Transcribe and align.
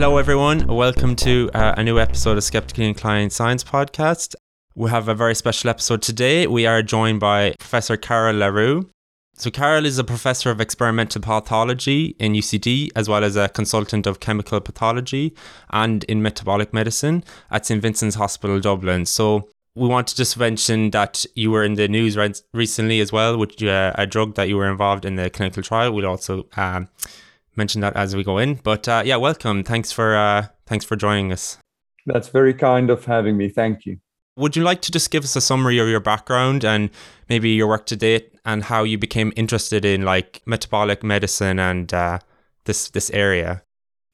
Hello, 0.00 0.16
everyone. 0.16 0.66
Welcome 0.66 1.14
to 1.16 1.50
uh, 1.52 1.74
a 1.76 1.84
new 1.84 1.98
episode 2.00 2.38
of 2.38 2.42
Skeptically 2.42 2.88
Inclined 2.88 3.34
Science 3.34 3.62
Podcast. 3.62 4.34
We 4.74 4.88
have 4.88 5.08
a 5.08 5.14
very 5.14 5.34
special 5.34 5.68
episode 5.68 6.00
today. 6.00 6.46
We 6.46 6.64
are 6.64 6.82
joined 6.82 7.20
by 7.20 7.52
Professor 7.58 7.98
Carel 7.98 8.38
le 8.38 8.50
Roux. 8.50 8.88
So, 9.34 9.50
Carel 9.50 9.84
is 9.84 9.98
a 9.98 10.02
professor 10.02 10.50
of 10.50 10.58
experimental 10.58 11.20
pathology 11.20 12.16
in 12.18 12.32
UCD, 12.32 12.88
as 12.96 13.10
well 13.10 13.22
as 13.22 13.36
a 13.36 13.50
consultant 13.50 14.06
of 14.06 14.20
chemical 14.20 14.58
pathology 14.62 15.34
and 15.68 16.02
in 16.04 16.22
metabolic 16.22 16.72
medicine 16.72 17.22
at 17.50 17.66
St. 17.66 17.82
Vincent's 17.82 18.16
Hospital, 18.16 18.58
Dublin. 18.58 19.04
So, 19.04 19.50
we 19.74 19.86
want 19.86 20.06
to 20.06 20.16
just 20.16 20.38
mention 20.38 20.92
that 20.92 21.26
you 21.34 21.50
were 21.50 21.62
in 21.62 21.74
the 21.74 21.88
news 21.88 22.16
re- 22.16 22.32
recently 22.54 23.00
as 23.00 23.12
well 23.12 23.36
with 23.36 23.62
uh, 23.62 23.92
a 23.96 24.06
drug 24.06 24.34
that 24.36 24.48
you 24.48 24.56
were 24.56 24.70
involved 24.70 25.04
in 25.04 25.16
the 25.16 25.28
clinical 25.28 25.62
trial. 25.62 25.92
We'll 25.92 26.06
also 26.06 26.46
um, 26.56 26.88
mention 27.56 27.80
that 27.80 27.96
as 27.96 28.14
we 28.16 28.24
go 28.24 28.38
in. 28.38 28.54
But 28.62 28.88
uh, 28.88 29.02
yeah, 29.04 29.16
welcome. 29.16 29.64
Thanks 29.64 29.92
for 29.92 30.16
uh, 30.16 30.46
thanks 30.66 30.84
for 30.84 30.96
joining 30.96 31.32
us. 31.32 31.58
That's 32.06 32.28
very 32.28 32.54
kind 32.54 32.90
of 32.90 33.04
having 33.04 33.36
me. 33.36 33.48
Thank 33.48 33.86
you. 33.86 33.98
Would 34.36 34.56
you 34.56 34.62
like 34.62 34.80
to 34.82 34.92
just 34.92 35.10
give 35.10 35.24
us 35.24 35.36
a 35.36 35.40
summary 35.40 35.78
of 35.78 35.88
your 35.88 36.00
background 36.00 36.64
and 36.64 36.90
maybe 37.28 37.50
your 37.50 37.68
work 37.68 37.86
to 37.86 37.96
date 37.96 38.32
and 38.44 38.64
how 38.64 38.84
you 38.84 38.96
became 38.96 39.32
interested 39.36 39.84
in 39.84 40.02
like 40.02 40.40
metabolic 40.46 41.02
medicine 41.02 41.58
and 41.58 41.92
uh, 41.92 42.18
this 42.64 42.88
this 42.90 43.10
area? 43.10 43.62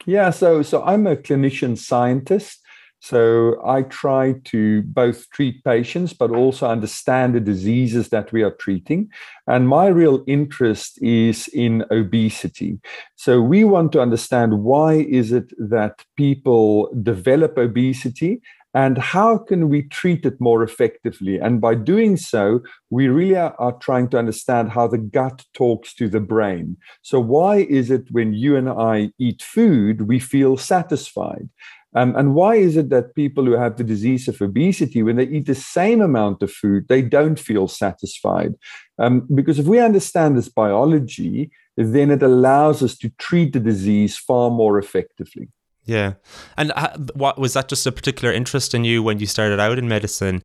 Yeah, 0.04 0.30
so 0.30 0.62
so 0.62 0.82
I'm 0.82 1.06
a 1.06 1.16
clinician 1.16 1.78
scientist. 1.78 2.60
So 3.00 3.60
I 3.64 3.82
try 3.82 4.34
to 4.46 4.82
both 4.82 5.28
treat 5.30 5.62
patients, 5.64 6.12
but 6.12 6.30
also 6.30 6.66
understand 6.66 7.34
the 7.34 7.40
diseases 7.40 8.08
that 8.08 8.32
we 8.32 8.42
are 8.42 8.52
treating. 8.52 9.10
And 9.46 9.68
my 9.68 9.86
real 9.88 10.24
interest 10.26 11.00
is 11.02 11.48
in 11.48 11.84
obesity. 11.90 12.80
So 13.14 13.40
we 13.40 13.64
want 13.64 13.92
to 13.92 14.00
understand 14.00 14.62
why 14.64 14.94
is 14.94 15.32
it 15.32 15.52
that 15.58 16.04
people 16.16 16.90
develop 17.02 17.58
obesity 17.58 18.40
and 18.76 18.98
how 18.98 19.38
can 19.38 19.70
we 19.70 19.84
treat 19.84 20.26
it 20.26 20.38
more 20.38 20.62
effectively 20.62 21.38
and 21.38 21.62
by 21.62 21.74
doing 21.74 22.16
so 22.16 22.60
we 22.90 23.08
really 23.08 23.34
are, 23.34 23.72
trying 23.80 24.06
to 24.06 24.18
understand 24.18 24.70
how 24.70 24.86
the 24.86 24.98
gut 24.98 25.44
talks 25.54 25.94
to 25.94 26.08
the 26.08 26.20
brain 26.20 26.76
so 27.00 27.18
why 27.18 27.56
is 27.56 27.90
it 27.90 28.04
when 28.10 28.34
you 28.34 28.54
and 28.54 28.68
i 28.68 29.10
eat 29.18 29.42
food 29.42 30.08
we 30.08 30.18
feel 30.18 30.56
satisfied 30.58 31.48
um, 31.96 32.14
and 32.14 32.34
why 32.34 32.56
is 32.56 32.76
it 32.76 32.90
that 32.90 33.14
people 33.14 33.46
who 33.46 33.52
have 33.52 33.78
the 33.78 33.84
disease 33.84 34.28
of 34.28 34.40
obesity, 34.42 35.02
when 35.02 35.16
they 35.16 35.24
eat 35.24 35.46
the 35.46 35.54
same 35.54 36.02
amount 36.02 36.42
of 36.42 36.52
food, 36.52 36.88
they 36.88 37.00
don't 37.00 37.40
feel 37.40 37.68
satisfied? 37.68 38.54
Um, 38.98 39.26
because 39.34 39.58
if 39.58 39.64
we 39.64 39.80
understand 39.80 40.36
this 40.36 40.50
biology, 40.50 41.50
then 41.76 42.10
it 42.10 42.22
allows 42.22 42.82
us 42.82 42.98
to 42.98 43.08
treat 43.18 43.54
the 43.54 43.60
disease 43.60 44.18
far 44.18 44.50
more 44.50 44.78
effectively. 44.78 45.48
Yeah. 45.86 46.14
And 46.58 46.70
uh, 46.76 46.98
what 47.14 47.38
was 47.38 47.54
that 47.54 47.68
just 47.68 47.86
a 47.86 47.92
particular 47.92 48.32
interest 48.32 48.74
in 48.74 48.84
you 48.84 49.02
when 49.02 49.18
you 49.18 49.26
started 49.26 49.58
out 49.58 49.78
in 49.78 49.88
medicine? 49.88 50.42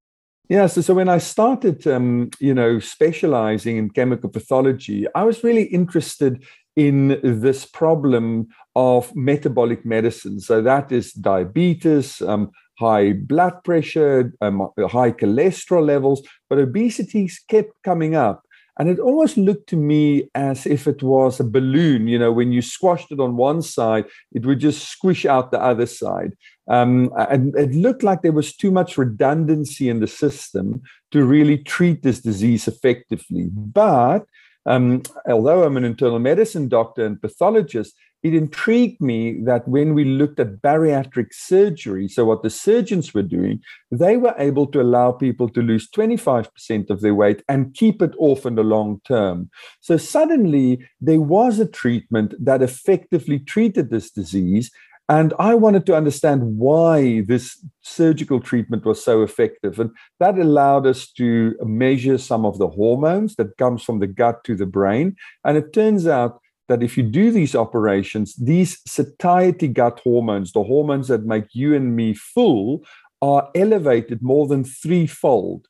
Yeah, 0.47 0.67
so, 0.67 0.81
so 0.81 0.93
when 0.93 1.09
I 1.09 1.17
started, 1.17 1.85
um, 1.85 2.29
you 2.39 2.53
know, 2.53 2.79
specializing 2.79 3.77
in 3.77 3.89
chemical 3.89 4.29
pathology, 4.29 5.05
I 5.15 5.23
was 5.23 5.43
really 5.43 5.63
interested 5.63 6.43
in 6.75 7.19
this 7.23 7.65
problem 7.65 8.47
of 8.75 9.15
metabolic 9.15 9.85
medicine. 9.85 10.39
So 10.39 10.61
that 10.61 10.91
is 10.91 11.13
diabetes, 11.13 12.21
um, 12.21 12.51
high 12.79 13.13
blood 13.13 13.63
pressure, 13.63 14.33
um, 14.41 14.69
high 14.79 15.11
cholesterol 15.11 15.85
levels, 15.85 16.21
but 16.49 16.59
obesity 16.59 17.29
kept 17.47 17.73
coming 17.83 18.15
up. 18.15 18.43
And 18.79 18.89
it 18.89 18.99
almost 18.99 19.37
looked 19.37 19.67
to 19.69 19.75
me 19.75 20.29
as 20.33 20.65
if 20.65 20.87
it 20.87 21.03
was 21.03 21.39
a 21.39 21.43
balloon. 21.43 22.07
You 22.07 22.17
know, 22.17 22.31
when 22.31 22.51
you 22.51 22.61
squashed 22.61 23.11
it 23.11 23.19
on 23.19 23.35
one 23.35 23.61
side, 23.61 24.05
it 24.31 24.45
would 24.45 24.59
just 24.59 24.87
squish 24.87 25.25
out 25.25 25.51
the 25.51 25.61
other 25.61 25.85
side. 25.85 26.31
Um, 26.67 27.11
and 27.29 27.53
it 27.55 27.75
looked 27.75 28.01
like 28.01 28.21
there 28.21 28.31
was 28.31 28.55
too 28.55 28.71
much 28.71 28.97
redundancy 28.97 29.89
in 29.89 29.99
the 29.99 30.07
system 30.07 30.81
to 31.11 31.25
really 31.25 31.57
treat 31.57 32.01
this 32.01 32.21
disease 32.21 32.67
effectively. 32.67 33.49
But 33.51 34.25
um, 34.65 35.03
although 35.27 35.63
I'm 35.63 35.77
an 35.77 35.83
internal 35.83 36.19
medicine 36.19 36.69
doctor 36.69 37.05
and 37.05 37.21
pathologist, 37.21 37.93
it 38.23 38.33
intrigued 38.33 39.01
me 39.01 39.41
that 39.43 39.67
when 39.67 39.93
we 39.93 40.05
looked 40.05 40.39
at 40.39 40.61
bariatric 40.61 41.33
surgery, 41.33 42.07
so 42.07 42.25
what 42.25 42.43
the 42.43 42.49
surgeons 42.49 43.13
were 43.13 43.23
doing, 43.23 43.61
they 43.89 44.17
were 44.17 44.35
able 44.37 44.67
to 44.67 44.81
allow 44.81 45.11
people 45.11 45.49
to 45.49 45.61
lose 45.61 45.89
25% 45.89 46.89
of 46.89 47.01
their 47.01 47.15
weight 47.15 47.43
and 47.49 47.73
keep 47.73 48.01
it 48.01 48.13
off 48.19 48.45
in 48.45 48.55
the 48.55 48.63
long 48.63 49.01
term. 49.07 49.49
So 49.79 49.97
suddenly 49.97 50.87
there 50.99 51.21
was 51.21 51.59
a 51.59 51.67
treatment 51.67 52.33
that 52.39 52.61
effectively 52.61 53.39
treated 53.39 53.89
this 53.89 54.11
disease 54.11 54.71
and 55.11 55.33
I 55.39 55.55
wanted 55.55 55.85
to 55.87 55.95
understand 55.97 56.57
why 56.57 57.19
this 57.27 57.61
surgical 57.81 58.39
treatment 58.39 58.85
was 58.85 59.03
so 59.03 59.23
effective. 59.23 59.77
And 59.77 59.89
that 60.21 60.39
allowed 60.39 60.87
us 60.87 61.11
to 61.17 61.53
measure 61.63 62.17
some 62.17 62.45
of 62.45 62.57
the 62.59 62.69
hormones 62.69 63.35
that 63.35 63.57
comes 63.57 63.83
from 63.83 63.99
the 63.99 64.07
gut 64.07 64.45
to 64.45 64.55
the 64.55 64.65
brain. 64.65 65.17
And 65.43 65.57
it 65.57 65.73
turns 65.73 66.07
out 66.07 66.40
that 66.71 66.81
if 66.81 66.95
you 66.97 67.03
do 67.03 67.31
these 67.31 67.53
operations, 67.53 68.33
these 68.35 68.79
satiety 68.87 69.67
gut 69.67 69.99
hormones, 70.03 70.53
the 70.53 70.63
hormones 70.63 71.09
that 71.09 71.25
make 71.25 71.53
you 71.53 71.75
and 71.75 71.97
me 71.97 72.13
full, 72.13 72.85
are 73.21 73.49
elevated 73.53 74.21
more 74.21 74.47
than 74.47 74.63
threefold. 74.63 75.67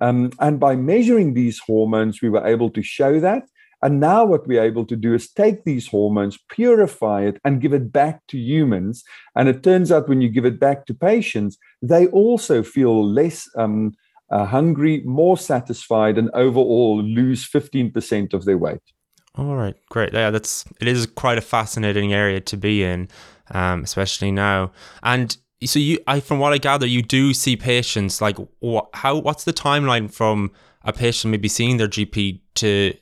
Um, 0.00 0.30
and 0.38 0.60
by 0.60 0.76
measuring 0.76 1.34
these 1.34 1.58
hormones, 1.58 2.22
we 2.22 2.28
were 2.28 2.46
able 2.46 2.70
to 2.70 2.82
show 2.82 3.18
that. 3.18 3.42
And 3.82 3.98
now, 3.98 4.24
what 4.24 4.46
we're 4.46 4.62
able 4.62 4.86
to 4.86 4.96
do 4.96 5.12
is 5.12 5.30
take 5.30 5.64
these 5.64 5.88
hormones, 5.88 6.38
purify 6.48 7.24
it, 7.24 7.38
and 7.44 7.60
give 7.60 7.74
it 7.74 7.92
back 7.92 8.26
to 8.28 8.38
humans. 8.38 9.02
And 9.36 9.48
it 9.48 9.62
turns 9.64 9.90
out 9.90 10.08
when 10.08 10.22
you 10.22 10.28
give 10.28 10.46
it 10.46 10.60
back 10.60 10.86
to 10.86 10.94
patients, 10.94 11.58
they 11.82 12.06
also 12.06 12.62
feel 12.62 13.04
less 13.04 13.46
um, 13.58 13.92
uh, 14.30 14.46
hungry, 14.46 15.02
more 15.04 15.36
satisfied, 15.36 16.16
and 16.16 16.30
overall 16.32 17.02
lose 17.02 17.46
15% 17.46 18.32
of 18.32 18.44
their 18.44 18.56
weight. 18.56 18.93
All 19.36 19.56
right, 19.56 19.74
great. 19.88 20.12
Yeah, 20.12 20.30
that's 20.30 20.64
it 20.80 20.86
is 20.86 21.06
quite 21.06 21.38
a 21.38 21.42
fascinating 21.42 22.12
area 22.12 22.40
to 22.42 22.56
be 22.56 22.84
in, 22.84 23.08
um, 23.50 23.82
especially 23.82 24.30
now. 24.30 24.70
And 25.02 25.36
so 25.64 25.80
you, 25.80 25.98
I 26.06 26.20
from 26.20 26.38
what 26.38 26.52
I 26.52 26.58
gather, 26.58 26.86
you 26.86 27.02
do 27.02 27.34
see 27.34 27.56
patients. 27.56 28.20
Like, 28.20 28.36
what, 28.60 28.88
how? 28.94 29.18
What's 29.18 29.44
the 29.44 29.52
timeline 29.52 30.12
from 30.12 30.52
a 30.82 30.92
patient 30.92 31.32
maybe 31.32 31.48
seeing 31.48 31.78
their 31.78 31.88
GP 31.88 32.40
to 32.56 32.94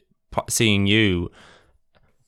seeing 0.48 0.87
you? 0.87 1.31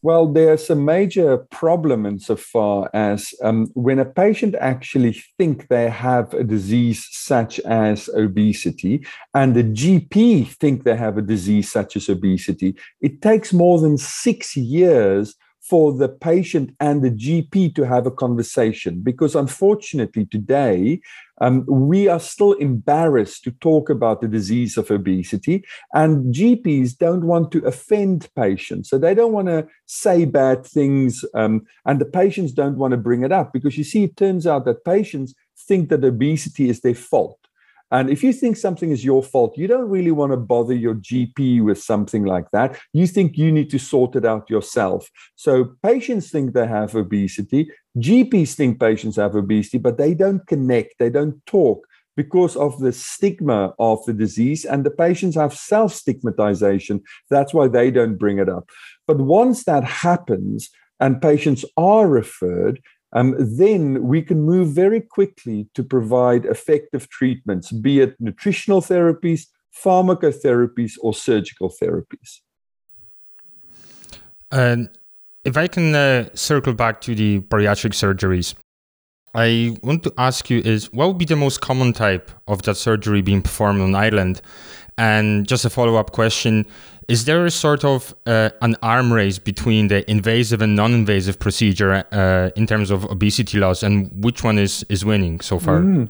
Well, 0.05 0.27
there's 0.27 0.69
a 0.69 0.75
major 0.75 1.39
problem 1.39 2.05
insofar 2.05 2.91
as 2.93 3.33
um, 3.43 3.69
when 3.73 3.99
a 3.99 4.05
patient 4.05 4.55
actually 4.61 5.15
think 5.39 5.69
they 5.69 5.89
have 5.89 6.35
a 6.35 6.45
disease 6.45 7.09
such 7.11 7.59
as 7.61 8.11
obesity, 8.11 9.07
and 9.33 9.55
the 9.55 9.65
GP 9.65 10.49
think 10.61 10.85
they 10.85 10.95
have 10.95 11.17
a 11.17 11.23
disease 11.23 11.73
such 11.73 11.97
as 11.97 12.11
obesity, 12.11 12.77
it 13.01 13.23
takes 13.23 13.55
more 13.55 13.81
than 13.81 13.97
six 13.97 14.59
years 14.59 15.37
for 15.63 15.95
the 15.95 16.11
patient 16.11 16.77
and 16.81 17.03
the 17.03 17.11
GP 17.11 17.75
to 17.75 17.87
have 17.87 18.05
a 18.05 18.11
conversation. 18.11 19.01
Because 19.01 19.35
unfortunately, 19.35 20.27
today, 20.27 21.01
um, 21.41 21.65
we 21.67 22.09
are 22.09 22.21
still 22.21 22.53
embarrassed 22.55 23.45
to 23.45 23.51
talk 23.51 23.91
about 23.91 24.21
the 24.21 24.29
disease 24.29 24.77
of 24.77 24.91
obesity, 24.91 25.65
and 25.93 26.35
GPs 26.35 26.97
don't 26.97 27.27
want 27.27 27.51
to 27.53 27.65
offend 27.65 28.29
patients. 28.37 28.91
So 28.91 28.99
they 28.99 29.15
don't 29.15 29.33
want 29.33 29.49
to 29.49 29.67
say 29.87 30.25
bad 30.25 30.65
things, 30.65 31.25
um, 31.35 31.67
and 31.85 32.01
the 32.01 32.05
patients 32.05 32.53
don't 32.53 32.79
want 32.79 32.93
to 32.93 32.99
bring 32.99 33.23
it 33.25 33.33
up 33.33 33.53
because 33.53 33.77
you 33.77 33.85
see, 33.85 34.05
it 34.05 34.17
turns 34.17 34.47
out 34.47 34.65
that 34.65 34.85
patients 34.85 35.35
think 35.57 35.89
that 35.89 36.05
obesity 36.05 36.69
is 36.69 36.81
their 36.81 36.95
fault. 36.95 37.39
And 37.95 38.11
if 38.11 38.25
you 38.25 38.33
think 38.33 38.57
something 38.57 38.91
is 38.91 39.05
your 39.05 39.23
fault, 39.23 39.57
you 39.57 39.69
don't 39.69 39.89
really 39.89 40.11
want 40.11 40.33
to 40.33 40.37
bother 40.37 40.75
your 40.75 40.97
GP 40.97 41.63
with 41.63 41.81
something 41.81 42.25
like 42.25 42.51
that. 42.51 42.77
You 42.93 43.07
think 43.07 43.39
you 43.39 43.53
need 43.53 43.71
to 43.71 43.79
sort 43.79 44.17
it 44.17 44.25
out 44.25 44.51
yourself. 44.51 45.09
So 45.37 45.77
patients 45.81 46.29
think 46.29 46.55
they 46.55 46.67
have 46.67 46.97
obesity. 46.97 47.71
GPs 47.97 48.55
think 48.55 48.81
patients 48.81 49.15
have 49.15 49.37
obesity, 49.37 49.79
but 49.79 49.97
they 49.97 50.13
don't 50.13 50.45
connect, 50.49 50.99
they 50.99 51.09
don't 51.09 51.37
talk 51.47 51.87
because 52.17 52.57
of 52.57 52.81
the 52.81 52.91
stigma 52.91 53.73
of 53.79 54.05
the 54.07 54.13
disease, 54.13 54.65
and 54.65 54.83
the 54.83 54.91
patients 54.91 55.37
have 55.37 55.55
self 55.55 55.95
stigmatization. 55.95 57.01
That's 57.31 57.55
why 57.55 57.69
they 57.69 57.93
don't 57.93 58.19
bring 58.19 58.39
it 58.39 58.49
up. 58.49 58.71
But 59.07 59.19
once 59.19 59.63
that 59.67 59.85
happens, 59.85 60.69
and 61.01 61.21
patients 61.21 61.65
are 61.77 62.09
referred, 62.09 62.81
um, 63.15 63.35
then 63.39 64.03
we 64.05 64.23
can 64.23 64.43
move 64.43 64.69
very 64.69 65.01
quickly 65.01 65.69
to 65.75 65.83
provide 65.83 66.45
effective 66.45 67.09
treatments, 67.09 67.71
be 67.71 68.01
it 68.01 68.17
nutritional 68.21 68.81
therapies, 68.81 69.47
pharmacotherapies, 69.85 70.95
or 71.01 71.15
surgical 71.15 71.71
therapies. 71.71 72.41
And 74.51 74.89
if 75.45 75.57
I 75.57 75.69
can 75.69 75.95
uh, 75.95 76.29
circle 76.35 76.75
back 76.75 77.01
to 77.03 77.15
the 77.15 77.41
bariatric 77.41 77.93
surgeries, 77.93 78.55
I 79.35 79.77
want 79.83 80.05
to 80.05 80.15
ask 80.17 80.49
you 80.49 80.59
is 80.59 80.93
what 80.93 81.09
would 81.09 81.19
be 81.19 81.25
the 81.25 81.37
most 81.37 81.61
common 81.61 81.93
type 81.93 82.31
of 82.47 82.63
that 82.63 82.77
surgery 82.77 83.21
being 83.21 83.43
performed 83.43 83.81
on 83.81 83.95
Ireland? 83.95 84.41
And 84.97 85.47
just 85.47 85.65
a 85.65 85.71
follow 85.71 85.97
up 85.97 86.13
question 86.13 86.67
Is 87.09 87.25
there 87.25 87.45
a 87.45 87.51
sort 87.51 87.85
of 87.85 88.15
uh, 88.27 88.51
an 88.63 88.77
arm 88.83 89.13
race 89.13 89.39
between 89.39 89.89
the 89.89 90.09
invasive 90.11 90.63
and 90.63 90.75
non 90.77 90.93
invasive 90.95 91.39
procedure 91.39 92.05
uh, 92.13 92.51
in 92.57 92.67
terms 92.67 92.91
of 92.91 93.05
obesity 93.11 93.59
loss? 93.59 93.83
And 93.83 94.11
which 94.25 94.43
one 94.43 94.59
is, 94.59 94.85
is 94.89 95.05
winning 95.05 95.41
so 95.41 95.59
far? 95.59 95.81
Mm, 95.81 96.09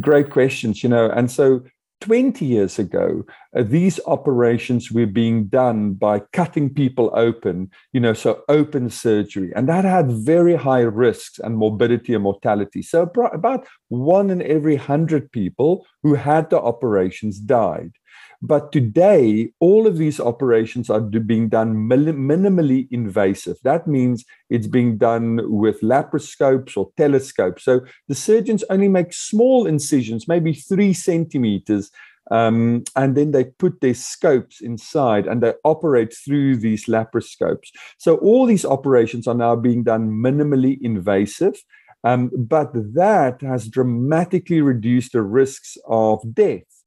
great 0.00 0.30
questions, 0.30 0.82
you 0.82 0.88
know. 0.88 1.10
And 1.10 1.30
so 1.30 1.62
20 2.00 2.44
years 2.44 2.78
ago, 2.78 3.24
uh, 3.56 3.62
these 3.62 3.98
operations 4.06 4.92
were 4.92 5.06
being 5.06 5.46
done 5.46 5.94
by 5.94 6.20
cutting 6.32 6.72
people 6.72 7.10
open, 7.14 7.70
you 7.92 8.00
know, 8.00 8.12
so 8.12 8.42
open 8.48 8.88
surgery. 8.88 9.52
And 9.56 9.68
that 9.68 9.84
had 9.84 10.10
very 10.10 10.54
high 10.54 10.82
risks 10.82 11.38
and 11.38 11.56
morbidity 11.56 12.14
and 12.14 12.22
mortality. 12.22 12.82
So 12.82 13.10
about 13.32 13.66
one 13.88 14.30
in 14.30 14.42
every 14.42 14.76
100 14.76 15.32
people 15.32 15.86
who 16.02 16.14
had 16.14 16.50
the 16.50 16.60
operations 16.60 17.40
died. 17.40 17.92
But 18.40 18.70
today, 18.70 19.52
all 19.58 19.86
of 19.88 19.98
these 19.98 20.20
operations 20.20 20.88
are 20.88 21.00
being 21.00 21.48
done 21.48 21.74
minimally 21.74 22.86
invasive. 22.90 23.56
That 23.64 23.88
means 23.88 24.24
it's 24.48 24.68
being 24.68 24.96
done 24.96 25.40
with 25.50 25.80
laparoscopes 25.80 26.76
or 26.76 26.90
telescopes. 26.96 27.64
So 27.64 27.80
the 28.06 28.14
surgeons 28.14 28.62
only 28.70 28.88
make 28.88 29.12
small 29.12 29.66
incisions, 29.66 30.28
maybe 30.28 30.52
three 30.52 30.92
centimeters, 30.92 31.90
um, 32.30 32.84
and 32.94 33.16
then 33.16 33.32
they 33.32 33.44
put 33.44 33.80
their 33.80 33.94
scopes 33.94 34.60
inside 34.60 35.26
and 35.26 35.42
they 35.42 35.54
operate 35.64 36.14
through 36.14 36.56
these 36.56 36.86
laparoscopes. 36.86 37.70
So 37.98 38.18
all 38.18 38.46
these 38.46 38.64
operations 38.64 39.26
are 39.26 39.34
now 39.34 39.56
being 39.56 39.82
done 39.82 40.10
minimally 40.10 40.78
invasive. 40.80 41.56
Um, 42.04 42.30
but 42.36 42.70
that 42.94 43.40
has 43.42 43.66
dramatically 43.66 44.60
reduced 44.60 45.12
the 45.12 45.22
risks 45.22 45.76
of 45.88 46.22
death. 46.32 46.77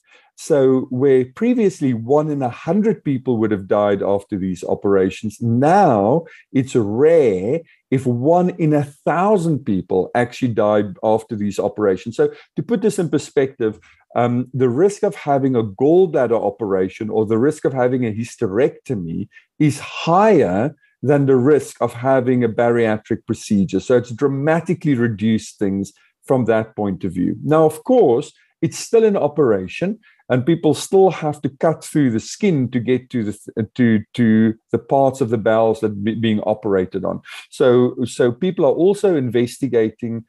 So, 0.44 0.88
where 0.90 1.26
previously 1.36 1.94
one 1.94 2.32
in 2.32 2.42
a 2.42 2.50
hundred 2.50 3.04
people 3.04 3.38
would 3.38 3.52
have 3.52 3.68
died 3.68 4.02
after 4.02 4.40
these 4.40 4.64
operations, 4.64 5.40
now 5.40 6.24
it's 6.52 6.76
rare 6.76 7.60
if 7.92 8.08
one 8.08 8.50
in 8.58 8.74
a 8.74 8.84
thousand 8.84 9.60
people 9.66 10.10
actually 10.16 10.56
died 10.56 10.96
after 11.04 11.36
these 11.36 11.60
operations. 11.60 12.18
So, 12.18 12.34
to 12.56 12.64
put 12.64 12.82
this 12.82 12.98
in 12.98 13.12
perspective, 13.12 13.80
um, 14.16 14.50
the 14.52 14.68
risk 14.68 15.04
of 15.04 15.14
having 15.14 15.56
a 15.56 15.62
gallbladder 15.62 16.44
operation 16.44 17.12
or 17.12 17.28
the 17.28 17.38
risk 17.38 17.64
of 17.64 17.74
having 17.74 18.04
a 18.04 18.12
hysterectomy 18.12 19.30
is 19.60 19.80
higher 19.80 20.76
than 21.04 21.28
the 21.28 21.36
risk 21.36 21.80
of 21.82 21.94
having 21.94 22.44
a 22.44 22.50
bariatric 22.50 23.28
procedure. 23.28 23.80
So, 23.80 23.96
it's 23.96 24.10
dramatically 24.10 24.96
reduced 24.96 25.60
things 25.60 25.94
from 26.26 26.46
that 26.46 26.76
point 26.76 27.04
of 27.04 27.14
view. 27.14 27.36
Now, 27.44 27.66
of 27.66 27.84
course, 27.84 28.34
it's 28.62 28.78
still 28.78 29.04
an 29.04 29.18
operation 29.18 30.00
and 30.32 30.46
people 30.46 30.74
still 30.74 31.12
have 31.12 31.42
to 31.42 31.50
cut 31.60 31.84
through 31.84 32.10
the 32.10 32.20
skin 32.20 32.72
to 32.72 32.80
get 32.80 33.10
to 33.12 33.24
the 33.24 33.68
to 33.76 34.00
to 34.14 34.56
the 34.72 34.80
parts 34.80 35.22
of 35.22 35.30
the 35.30 35.38
bowels 35.38 35.82
that 35.82 35.92
are 35.92 36.16
being 36.20 36.40
operated 36.42 37.06
on. 37.06 37.22
So 37.50 37.96
so 38.06 38.32
people 38.32 38.66
are 38.66 38.74
also 38.74 39.16
investigating 39.16 40.26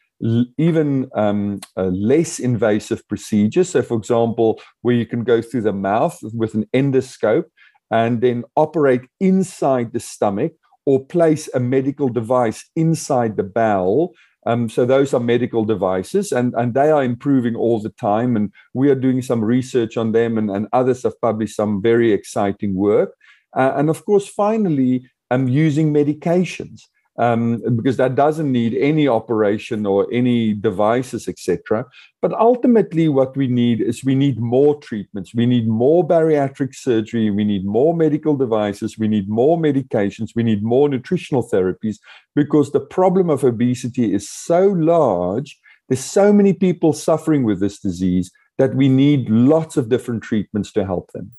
even 0.58 1.10
um, 1.16 1.60
less 1.76 2.38
invasive 2.38 3.06
procedures. 3.08 3.70
So, 3.70 3.82
for 3.82 3.96
example, 3.96 4.60
where 4.82 4.94
you 4.94 5.06
can 5.06 5.24
go 5.24 5.42
through 5.42 5.62
the 5.62 5.72
mouth 5.72 6.16
with 6.22 6.54
an 6.54 6.66
endoscope 6.72 7.46
and 7.90 8.20
then 8.20 8.44
operate 8.56 9.02
inside 9.20 9.92
the 9.92 10.00
stomach 10.00 10.52
or 10.86 11.04
place 11.04 11.48
a 11.54 11.60
medical 11.60 12.08
device 12.08 12.64
inside 12.76 13.36
the 13.36 13.42
bowel 13.42 14.12
um, 14.46 14.68
so 14.68 14.84
those 14.84 15.14
are 15.14 15.20
medical 15.20 15.64
devices, 15.64 16.32
and, 16.32 16.54
and 16.54 16.74
they 16.74 16.90
are 16.90 17.04
improving 17.04 17.54
all 17.54 17.80
the 17.80 17.90
time. 17.90 18.36
And 18.36 18.52
we 18.74 18.90
are 18.90 18.94
doing 18.96 19.22
some 19.22 19.44
research 19.44 19.96
on 19.96 20.12
them, 20.12 20.38
and, 20.38 20.50
and 20.50 20.68
others 20.72 21.04
have 21.04 21.20
published 21.20 21.56
some 21.56 21.80
very 21.80 22.12
exciting 22.12 22.74
work. 22.74 23.14
Uh, 23.54 23.72
and 23.76 23.88
of 23.90 24.04
course, 24.04 24.26
finally, 24.26 25.08
I'm 25.30 25.48
using 25.48 25.92
medications 25.92 26.82
um, 27.18 27.62
because 27.76 27.98
that 27.98 28.14
doesn't 28.14 28.50
need 28.50 28.74
any 28.74 29.06
operation 29.06 29.84
or 29.84 30.06
any 30.12 30.54
devices, 30.54 31.28
etc. 31.28 31.86
But 32.22 32.32
ultimately, 32.32 33.08
what 33.08 33.36
we 33.36 33.48
need 33.48 33.80
is 33.80 34.04
we 34.04 34.14
need 34.14 34.40
more 34.40 34.78
treatments. 34.80 35.34
We 35.34 35.44
need 35.44 35.68
more 35.68 36.06
bariatric 36.06 36.74
surgery. 36.74 37.30
We 37.30 37.44
need 37.44 37.64
more 37.66 37.94
medical 37.94 38.36
devices. 38.36 38.98
We 38.98 39.08
need 39.08 39.28
more 39.28 39.58
medications. 39.58 40.30
We 40.34 40.42
need 40.42 40.62
more 40.62 40.88
nutritional 40.88 41.46
therapies 41.46 41.98
because 42.34 42.72
the 42.72 42.80
problem 42.80 43.28
of 43.28 43.44
obesity 43.44 44.14
is 44.14 44.30
so 44.30 44.68
large. 44.68 45.58
There's 45.88 46.04
so 46.04 46.32
many 46.32 46.54
people 46.54 46.92
suffering 46.92 47.44
with 47.44 47.60
this 47.60 47.78
disease 47.78 48.30
that 48.58 48.74
we 48.74 48.88
need 48.88 49.28
lots 49.28 49.76
of 49.76 49.88
different 49.88 50.22
treatments 50.22 50.72
to 50.72 50.84
help 50.84 51.10
them. 51.12 51.32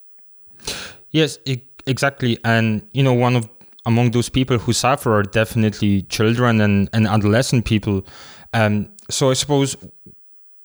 Yes, 1.10 1.40
exactly. 1.86 2.38
And 2.44 2.88
you 2.94 3.04
know, 3.04 3.14
one 3.14 3.36
of 3.36 3.50
among 3.86 4.12
those 4.12 4.30
people 4.30 4.58
who 4.58 4.74
suffer 4.74 5.14
are 5.14 5.24
definitely 5.24 6.04
children 6.04 6.62
and, 6.62 6.90
and 6.94 7.08
adolescent 7.08 7.66
people. 7.66 8.06
Um, 8.54 8.90
so 9.10 9.30
I 9.30 9.34
suppose, 9.34 9.76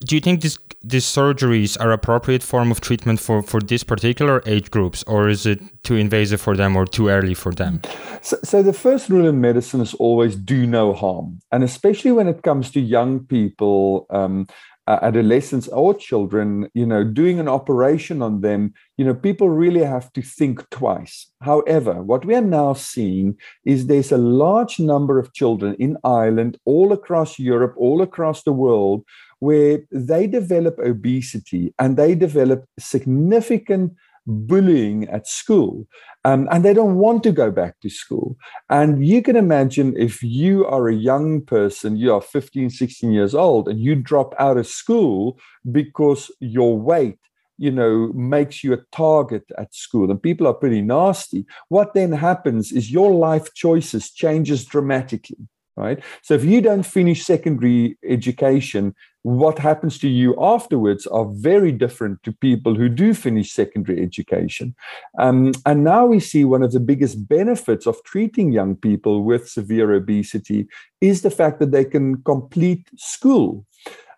do 0.04 0.14
you 0.14 0.20
think 0.20 0.42
this, 0.42 0.58
these 0.82 1.04
surgeries 1.04 1.76
are 1.80 1.90
appropriate 1.90 2.42
form 2.42 2.70
of 2.70 2.80
treatment 2.80 3.18
for, 3.18 3.42
for 3.42 3.60
this 3.60 3.82
particular 3.82 4.42
age 4.46 4.70
groups, 4.70 5.02
or 5.04 5.28
is 5.28 5.46
it 5.46 5.60
too 5.82 5.96
invasive 5.96 6.40
for 6.40 6.56
them 6.56 6.76
or 6.76 6.86
too 6.86 7.08
early 7.08 7.34
for 7.34 7.52
them? 7.52 7.80
So, 8.22 8.36
so 8.44 8.62
the 8.62 8.72
first 8.72 9.08
rule 9.08 9.26
in 9.26 9.40
medicine 9.40 9.80
is 9.80 9.94
always 9.94 10.36
do 10.36 10.66
no 10.66 10.92
harm, 10.92 11.40
and 11.50 11.64
especially 11.64 12.12
when 12.12 12.28
it 12.28 12.42
comes 12.42 12.70
to 12.72 12.80
young 12.80 13.20
people. 13.20 14.06
Um, 14.10 14.46
uh, 14.88 14.98
adolescents 15.02 15.68
or 15.68 15.92
children, 15.92 16.66
you 16.72 16.86
know, 16.86 17.04
doing 17.04 17.38
an 17.38 17.46
operation 17.46 18.22
on 18.22 18.40
them, 18.40 18.72
you 18.96 19.04
know, 19.04 19.14
people 19.14 19.50
really 19.50 19.84
have 19.84 20.10
to 20.14 20.22
think 20.22 20.68
twice. 20.70 21.30
However, 21.42 22.02
what 22.02 22.24
we 22.24 22.34
are 22.34 22.40
now 22.40 22.72
seeing 22.72 23.36
is 23.66 23.86
there's 23.86 24.12
a 24.12 24.16
large 24.16 24.80
number 24.80 25.18
of 25.18 25.34
children 25.34 25.76
in 25.78 25.98
Ireland, 26.04 26.56
all 26.64 26.94
across 26.94 27.38
Europe, 27.38 27.74
all 27.76 28.00
across 28.00 28.44
the 28.44 28.52
world, 28.52 29.04
where 29.40 29.80
they 29.92 30.26
develop 30.26 30.78
obesity 30.78 31.74
and 31.78 31.98
they 31.98 32.14
develop 32.14 32.64
significant 32.78 33.92
bullying 34.28 35.08
at 35.08 35.26
school. 35.26 35.86
Um, 36.24 36.46
and 36.50 36.64
they 36.64 36.74
don't 36.74 36.96
want 36.96 37.22
to 37.22 37.32
go 37.32 37.50
back 37.50 37.80
to 37.80 37.88
school. 37.88 38.36
And 38.68 39.04
you 39.04 39.22
can 39.22 39.36
imagine 39.36 39.96
if 39.96 40.22
you 40.22 40.66
are 40.66 40.88
a 40.88 40.94
young 40.94 41.40
person 41.40 41.96
you 41.96 42.12
are 42.12 42.20
15 42.20 42.70
16 42.70 43.12
years 43.12 43.34
old 43.34 43.68
and 43.68 43.80
you 43.80 43.94
drop 43.94 44.34
out 44.38 44.58
of 44.58 44.66
school 44.66 45.38
because 45.72 46.30
your 46.40 46.78
weight 46.78 47.18
you 47.56 47.70
know 47.70 48.12
makes 48.14 48.62
you 48.62 48.72
a 48.72 48.84
target 48.92 49.44
at 49.56 49.74
school 49.74 50.10
and 50.10 50.22
people 50.22 50.46
are 50.46 50.54
pretty 50.54 50.82
nasty 50.82 51.46
what 51.68 51.94
then 51.94 52.12
happens 52.12 52.70
is 52.72 52.90
your 52.90 53.12
life 53.12 53.52
choices 53.54 54.10
changes 54.10 54.64
dramatically 54.64 55.48
right? 55.78 56.02
So 56.22 56.34
if 56.34 56.44
you 56.44 56.60
don't 56.60 56.82
finish 56.82 57.24
secondary 57.24 57.96
education 58.04 58.94
what 59.22 59.58
happens 59.58 59.98
to 59.98 60.08
you 60.08 60.34
afterwards 60.40 61.06
are 61.06 61.26
very 61.32 61.72
different 61.72 62.22
to 62.22 62.32
people 62.32 62.74
who 62.74 62.88
do 62.88 63.12
finish 63.14 63.52
secondary 63.52 64.02
education. 64.02 64.74
Um, 65.18 65.52
and 65.66 65.84
now 65.84 66.06
we 66.06 66.20
see 66.20 66.44
one 66.44 66.62
of 66.62 66.72
the 66.72 66.80
biggest 66.80 67.28
benefits 67.28 67.86
of 67.86 68.02
treating 68.04 68.52
young 68.52 68.76
people 68.76 69.24
with 69.24 69.48
severe 69.48 69.92
obesity 69.92 70.68
is 71.00 71.22
the 71.22 71.30
fact 71.30 71.58
that 71.58 71.72
they 71.72 71.84
can 71.84 72.22
complete 72.22 72.88
school. 72.96 73.66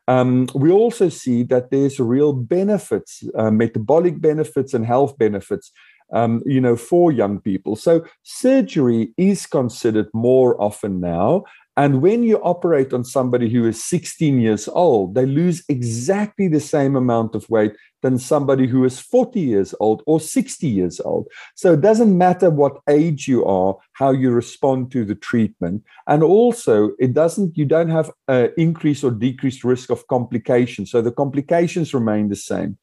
Um, 0.07 0.49
we 0.55 0.71
also 0.71 1.09
see 1.09 1.45
that 1.45 1.71
there's 1.71 2.01
real 2.01 2.33
benefits, 2.33 3.23
uh, 3.37 3.51
metabolic 3.51 4.21
benefits, 4.21 4.75
and 4.75 4.85
health 4.85 5.17
benefits 5.19 5.73
um, 6.13 6.43
you 6.47 6.61
know, 6.61 6.77
for 6.77 7.13
young 7.13 7.41
people. 7.41 7.77
So 7.77 8.05
surgery 8.23 9.13
is 9.17 9.47
considered 9.47 10.09
more 10.13 10.61
often 10.61 11.01
now. 11.01 11.45
And 11.81 12.03
when 12.03 12.23
you 12.23 12.37
operate 12.43 12.93
on 12.93 13.05
somebody 13.05 13.49
who 13.49 13.67
is 13.67 13.83
16 13.83 14.39
years 14.39 14.69
old, 14.69 15.15
they 15.15 15.25
lose 15.25 15.65
exactly 15.71 16.47
the 16.47 16.61
same 16.61 16.95
amount 16.95 17.35
of 17.35 17.49
weight 17.49 17.73
than 18.03 18.19
somebody 18.19 18.67
who 18.67 18.85
is 18.85 19.01
40 19.01 19.41
years 19.41 19.75
old 19.81 20.03
or 20.07 20.21
60 20.21 20.67
years 20.67 21.01
old. 21.01 21.27
So 21.55 21.73
it 21.73 21.81
doesn't 21.81 22.19
matter 22.19 22.51
what 22.51 22.83
age 22.87 23.27
you 23.27 23.47
are, 23.47 23.79
how 23.95 24.11
you 24.11 24.31
respond 24.31 24.93
to 24.93 25.07
the 25.07 25.15
treatment. 25.15 25.83
And 26.07 26.23
also, 26.23 26.91
it 26.99 27.15
doesn't, 27.15 27.57
you 27.57 27.65
don't 27.65 27.89
have 27.89 28.11
an 28.29 28.53
increased 28.59 29.03
or 29.03 29.11
decreased 29.11 29.65
risk 29.65 29.89
of 29.89 30.07
complications. 30.09 30.91
So 30.91 31.01
the 31.01 31.13
complications 31.13 31.95
remain 31.95 32.29
the 32.29 32.37
same. 32.37 32.77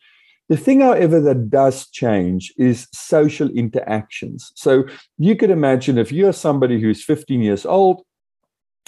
The 0.50 0.58
thing, 0.58 0.82
however, 0.82 1.22
that 1.22 1.52
does 1.52 1.88
change 1.92 2.52
is 2.58 2.88
social 2.94 3.50
interactions. 3.52 4.54
So 4.56 4.86
you 5.20 5.36
could 5.36 5.52
imagine 5.52 6.00
if 6.00 6.12
you're 6.12 6.34
somebody 6.34 6.82
who's 6.82 7.04
15 7.04 7.42
years 7.42 7.64
old 7.64 8.02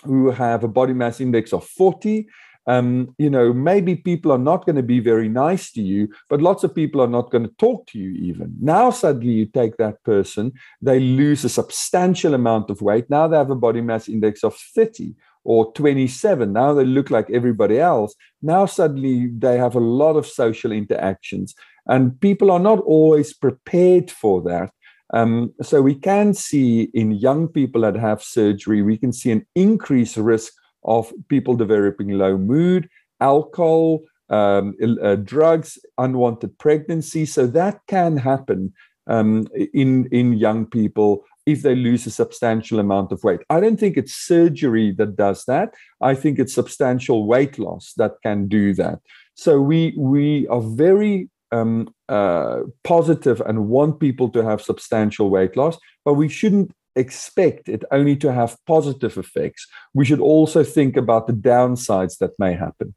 who 0.04 0.32
have 0.32 0.64
a 0.64 0.68
body 0.68 0.94
mass 0.94 1.20
index 1.20 1.54
of 1.54 1.66
40 1.66 2.28
um, 2.70 3.16
you 3.18 3.32
know, 3.32 3.52
maybe 3.52 3.96
people 3.96 4.32
are 4.32 4.38
not 4.38 4.64
going 4.64 4.76
to 4.76 4.84
be 4.84 5.00
very 5.00 5.28
nice 5.28 5.72
to 5.72 5.82
you, 5.82 6.08
but 6.30 6.40
lots 6.40 6.64
of 6.64 6.76
people 6.76 7.02
are 7.02 7.08
not 7.08 7.32
going 7.32 7.44
to 7.44 7.56
talk 7.58 7.88
to 7.88 7.98
you 7.98 8.12
even. 8.12 8.54
Now, 8.62 8.92
suddenly, 8.92 9.34
you 9.34 9.48
take 9.48 9.78
that 9.78 10.04
person, 10.04 10.52
they 10.80 11.00
lose 11.00 11.44
a 11.44 11.50
substantial 11.50 12.36
amount 12.36 12.70
of 12.70 12.84
weight. 12.84 13.10
Now 13.10 13.28
they 13.28 13.38
have 13.38 13.50
a 13.50 13.56
body 13.56 13.82
mass 13.82 14.08
index 14.08 14.44
of 14.44 14.56
30 14.56 15.16
or 15.44 15.74
27. 15.74 16.54
Now 16.54 16.74
they 16.74 16.86
look 16.86 17.10
like 17.10 17.32
everybody 17.32 17.80
else. 17.80 18.14
Now, 18.44 18.68
suddenly, 18.68 19.32
they 19.36 19.58
have 19.58 19.74
a 19.74 19.80
lot 19.80 20.16
of 20.16 20.28
social 20.28 20.72
interactions. 20.72 21.56
And 21.88 22.22
people 22.22 22.52
are 22.52 22.60
not 22.60 22.82
always 22.82 23.34
prepared 23.34 24.12
for 24.12 24.44
that. 24.44 24.72
Um, 25.14 25.54
so 25.62 25.82
we 25.82 25.96
can 25.96 26.34
see 26.34 26.90
in 26.94 27.12
young 27.12 27.48
people 27.48 27.82
that 27.82 27.96
have 27.96 28.22
surgery, 28.22 28.82
we 28.82 28.98
can 28.98 29.12
see 29.12 29.32
an 29.32 29.46
increased 29.56 30.18
risk 30.18 30.54
of 30.84 31.12
people 31.28 31.56
developing 31.56 32.10
low 32.10 32.38
mood, 32.38 32.90
alcohol, 33.20 34.02
um, 34.30 34.76
uh, 35.02 35.16
drugs, 35.16 35.80
unwanted 35.98 36.58
pregnancy. 36.60 37.26
So 37.26 37.48
that 37.48 37.80
can 37.88 38.18
happen 38.18 38.74
um, 39.08 39.48
in 39.74 40.08
in 40.12 40.34
young 40.34 40.66
people 40.66 41.26
if 41.46 41.64
they 41.64 41.76
lose 41.76 42.06
a 42.06 42.12
substantial 42.12 42.80
amount 42.80 43.12
of 43.12 43.24
weight. 43.24 43.40
I 43.50 43.60
don't 43.60 43.80
think 43.80 43.98
it's 43.98 44.14
surgery 44.14 44.92
that 44.98 45.16
does 45.16 45.46
that. 45.46 45.74
I 46.00 46.14
think 46.14 46.38
it's 46.38 46.54
substantial 46.54 47.26
weight 47.26 47.58
loss 47.58 47.94
that 47.98 48.14
can 48.22 48.48
do 48.48 48.74
that. 48.76 49.00
So 49.34 49.60
we 49.60 49.96
we 49.98 50.48
are 50.48 50.62
very 50.62 51.30
um, 51.52 51.94
uh, 52.08 52.62
positive 52.84 53.42
and 53.42 53.68
want 53.68 54.00
people 54.00 54.30
to 54.30 54.44
have 54.44 54.62
substantial 54.62 55.30
weight 55.30 55.56
loss, 55.56 55.78
but 56.06 56.14
we 56.14 56.30
shouldn't 56.30 56.72
expect 56.96 57.70
it 57.70 57.84
only 57.92 58.16
to 58.18 58.32
have 58.34 58.58
positive 58.66 59.18
effects. 59.18 59.68
We 59.94 60.06
should 60.06 60.20
also 60.20 60.64
think 60.64 60.98
about 60.98 61.28
the 61.28 61.34
downsides 61.34 62.18
that 62.20 62.32
may 62.40 62.54
happen. 62.54 62.94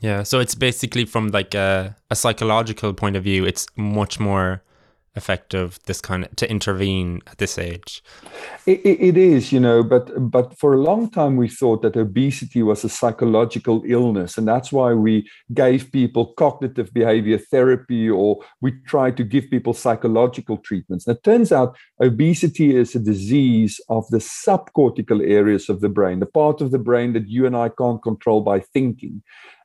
Yeah, 0.00 0.24
so 0.24 0.40
it's 0.40 0.54
basically 0.54 1.04
from 1.04 1.28
like 1.28 1.54
a, 1.54 1.96
a 2.10 2.16
psychological 2.16 2.92
point 2.92 3.16
of 3.16 3.22
view, 3.22 3.44
it's 3.44 3.66
much 3.76 4.18
more 4.18 4.62
effective 5.14 5.78
this 5.84 6.00
kind 6.00 6.24
of 6.24 6.34
to 6.36 6.50
intervene 6.50 7.20
at 7.26 7.38
this 7.38 7.58
age? 7.58 8.02
It, 8.66 8.80
it 8.84 9.16
is 9.16 9.52
you 9.52 9.60
know 9.60 9.82
but 9.82 10.10
but 10.30 10.58
for 10.58 10.72
a 10.72 10.80
long 10.80 11.10
time 11.10 11.36
we 11.36 11.48
thought 11.48 11.82
that 11.82 11.96
obesity 11.96 12.62
was 12.62 12.84
a 12.84 12.88
psychological 12.88 13.82
illness 13.86 14.38
and 14.38 14.48
that's 14.48 14.72
why 14.72 14.94
we 14.94 15.28
gave 15.52 15.92
people 15.92 16.32
cognitive 16.34 16.92
behavior 16.94 17.38
therapy 17.38 18.08
or 18.08 18.38
we 18.60 18.72
tried 18.86 19.16
to 19.18 19.24
give 19.24 19.50
people 19.50 19.74
psychological 19.74 20.56
treatments. 20.58 21.06
And 21.06 21.16
it 21.16 21.22
turns 21.22 21.52
out 21.52 21.76
obesity 22.00 22.74
is 22.76 22.94
a 22.94 23.00
disease 23.00 23.80
of 23.88 24.06
the 24.08 24.18
subcortical 24.18 25.26
areas 25.28 25.68
of 25.68 25.80
the 25.80 25.88
brain 25.88 26.20
the 26.20 26.26
part 26.26 26.60
of 26.60 26.70
the 26.70 26.78
brain 26.78 27.12
that 27.12 27.28
you 27.28 27.46
and 27.46 27.56
i 27.56 27.68
can't 27.68 28.02
control 28.02 28.40
by 28.40 28.60
thinking. 28.60 29.22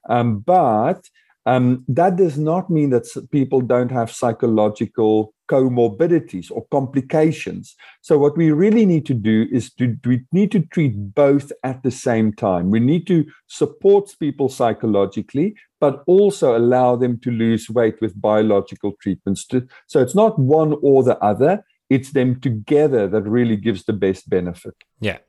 Um, 0.09 0.39
but 0.39 1.09
um, 1.45 1.85
that 1.87 2.17
does 2.17 2.37
not 2.37 2.69
mean 2.69 2.89
that 2.89 3.07
people 3.31 3.61
don't 3.61 3.91
have 3.91 4.11
psychological 4.11 5.33
comorbidities 5.47 6.51
or 6.51 6.65
complications. 6.71 7.75
So, 8.01 8.17
what 8.17 8.37
we 8.37 8.51
really 8.51 8.85
need 8.85 9.05
to 9.07 9.13
do 9.13 9.47
is 9.51 9.73
to 9.75 9.97
we 10.05 10.25
need 10.31 10.51
to 10.51 10.61
treat 10.61 10.93
both 11.15 11.51
at 11.63 11.83
the 11.83 11.91
same 11.91 12.33
time. 12.33 12.69
We 12.69 12.79
need 12.79 13.07
to 13.07 13.25
support 13.47 14.13
people 14.19 14.49
psychologically, 14.49 15.55
but 15.79 16.03
also 16.07 16.57
allow 16.57 16.95
them 16.95 17.19
to 17.21 17.31
lose 17.31 17.69
weight 17.69 17.95
with 18.01 18.19
biological 18.21 18.93
treatments. 19.01 19.47
So, 19.87 19.99
it's 20.01 20.15
not 20.15 20.37
one 20.39 20.75
or 20.81 21.03
the 21.03 21.17
other. 21.19 21.63
It's 21.89 22.11
them 22.11 22.41
together 22.41 23.07
that 23.07 23.21
really 23.21 23.55
gives 23.55 23.85
the 23.85 23.93
best 23.93 24.29
benefit. 24.29 24.75
Yeah. 24.99 25.19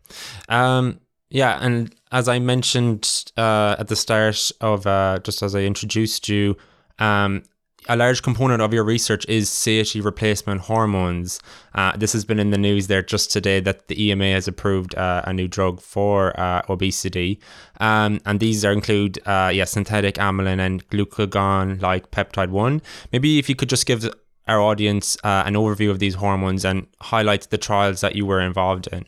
Um, 0.48 1.00
yeah, 1.30 1.58
and 1.60 1.94
as 2.10 2.28
I 2.28 2.38
mentioned 2.38 3.25
uh, 3.37 3.76
at 3.78 3.88
the 3.88 3.96
start 3.96 4.50
of 4.60 4.87
uh, 4.87 5.18
just 5.22 5.42
as 5.42 5.54
I 5.54 5.60
introduced 5.60 6.28
you, 6.28 6.56
um, 6.98 7.42
a 7.88 7.97
large 7.97 8.23
component 8.23 8.61
of 8.62 8.73
your 8.73 8.85
research 8.85 9.26
is 9.28 9.49
satiety 9.49 10.00
replacement 10.00 10.61
hormones. 10.62 11.40
Uh, 11.75 11.97
this 11.97 12.12
has 12.12 12.25
been 12.25 12.38
in 12.38 12.50
the 12.50 12.59
news 12.59 12.87
there 12.87 13.02
just 13.02 13.30
today 13.30 13.61
that 13.61 13.88
the 13.88 14.09
EMA 14.09 14.26
has 14.33 14.47
approved 14.47 14.95
uh, 14.95 15.23
a 15.25 15.33
new 15.33 15.49
drug 15.49 15.80
for 15.80 16.38
uh, 16.38 16.62
obesity, 16.68 17.40
um, 17.80 18.21
and 18.26 18.40
these 18.40 18.64
are 18.64 18.73
include 18.73 19.18
uh, 19.26 19.50
yeah 19.52 19.64
synthetic 19.64 20.16
amylin 20.16 20.61
and 20.61 20.88
glucagon 20.90 21.80
like 21.80 22.11
peptide 22.11 22.50
one. 22.50 22.83
Maybe 23.12 23.38
if 23.38 23.49
you 23.49 23.54
could 23.54 23.68
just 23.68 23.87
give 23.87 24.09
our 24.47 24.61
audience 24.61 25.16
uh, 25.25 25.42
an 25.47 25.54
overview 25.54 25.90
of 25.90 25.99
these 25.99 26.14
hormones 26.14 26.64
and 26.64 26.87
highlight 27.00 27.50
the 27.50 27.59
trials 27.59 28.00
that 28.00 28.16
you 28.16 28.25
were 28.26 28.40
involved 28.40 28.88
in. 28.88 29.07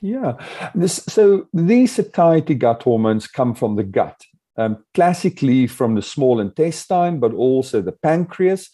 Yeah. 0.00 0.36
This, 0.74 0.96
so 1.06 1.46
these 1.54 1.94
satiety 1.94 2.54
gut 2.54 2.82
hormones 2.82 3.28
come 3.28 3.54
from 3.54 3.76
the 3.76 3.84
gut, 3.84 4.24
um, 4.62 4.84
classically 4.94 5.66
from 5.66 5.94
the 5.94 6.02
small 6.02 6.40
intestine, 6.40 7.20
but 7.20 7.32
also 7.34 7.80
the 7.80 7.92
pancreas. 7.92 8.68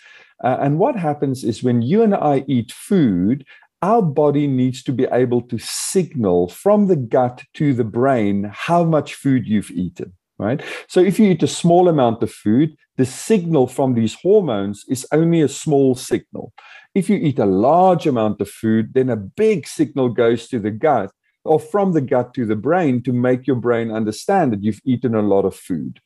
Uh, 0.45 0.57
and 0.61 0.79
what 0.79 0.97
happens 0.97 1.45
is 1.45 1.63
when 1.63 1.83
you 1.83 2.03
and 2.03 2.15
I 2.15 2.45
eat 2.47 2.73
food, 2.73 3.45
our 3.83 4.03
body 4.03 4.47
needs 4.47 4.83
to 4.85 4.93
be 4.93 5.07
able 5.13 5.43
to 5.43 5.59
signal 5.59 6.49
from 6.49 6.87
the 6.87 6.97
gut 6.97 7.45
to 7.55 7.75
the 7.75 7.85
brain 7.85 8.51
how 8.53 8.85
much 8.85 9.15
food 9.15 9.47
you've 9.47 9.71
eaten 9.71 10.13
right? 10.39 10.63
So 10.89 11.01
if 11.01 11.19
you 11.19 11.31
eat 11.31 11.43
a 11.43 11.49
small 11.49 11.89
amount 11.89 12.23
of 12.23 12.33
food, 12.33 12.77
the 12.97 13.05
signal 13.05 13.67
from 13.67 13.95
these 13.95 14.15
hormones 14.15 14.85
is 14.89 15.07
only 15.13 15.41
a 15.43 15.49
small 15.49 15.95
signal. 15.95 16.53
If 16.95 17.11
you 17.11 17.17
eat 17.17 17.39
a 17.39 17.47
large 17.47 18.07
amount 18.07 18.41
of 18.41 18.49
food, 18.49 18.95
then 18.95 19.11
a 19.11 19.17
big 19.17 19.67
signal 19.67 20.11
goes 20.11 20.49
to 20.49 20.59
the 20.59 20.71
gut 20.71 21.11
or 21.49 21.59
from 21.59 21.93
the 21.93 22.01
gut 22.01 22.35
to 22.35 22.47
the 22.47 22.57
brain 22.57 23.03
to 23.03 23.13
make 23.13 23.47
your 23.47 23.57
brain 23.57 23.91
understand 23.91 24.53
that 24.53 24.63
you've 24.63 24.81
eaten 24.85 25.15
a 25.15 25.23
lot 25.23 25.45
of 25.45 25.57
food. 25.57 26.01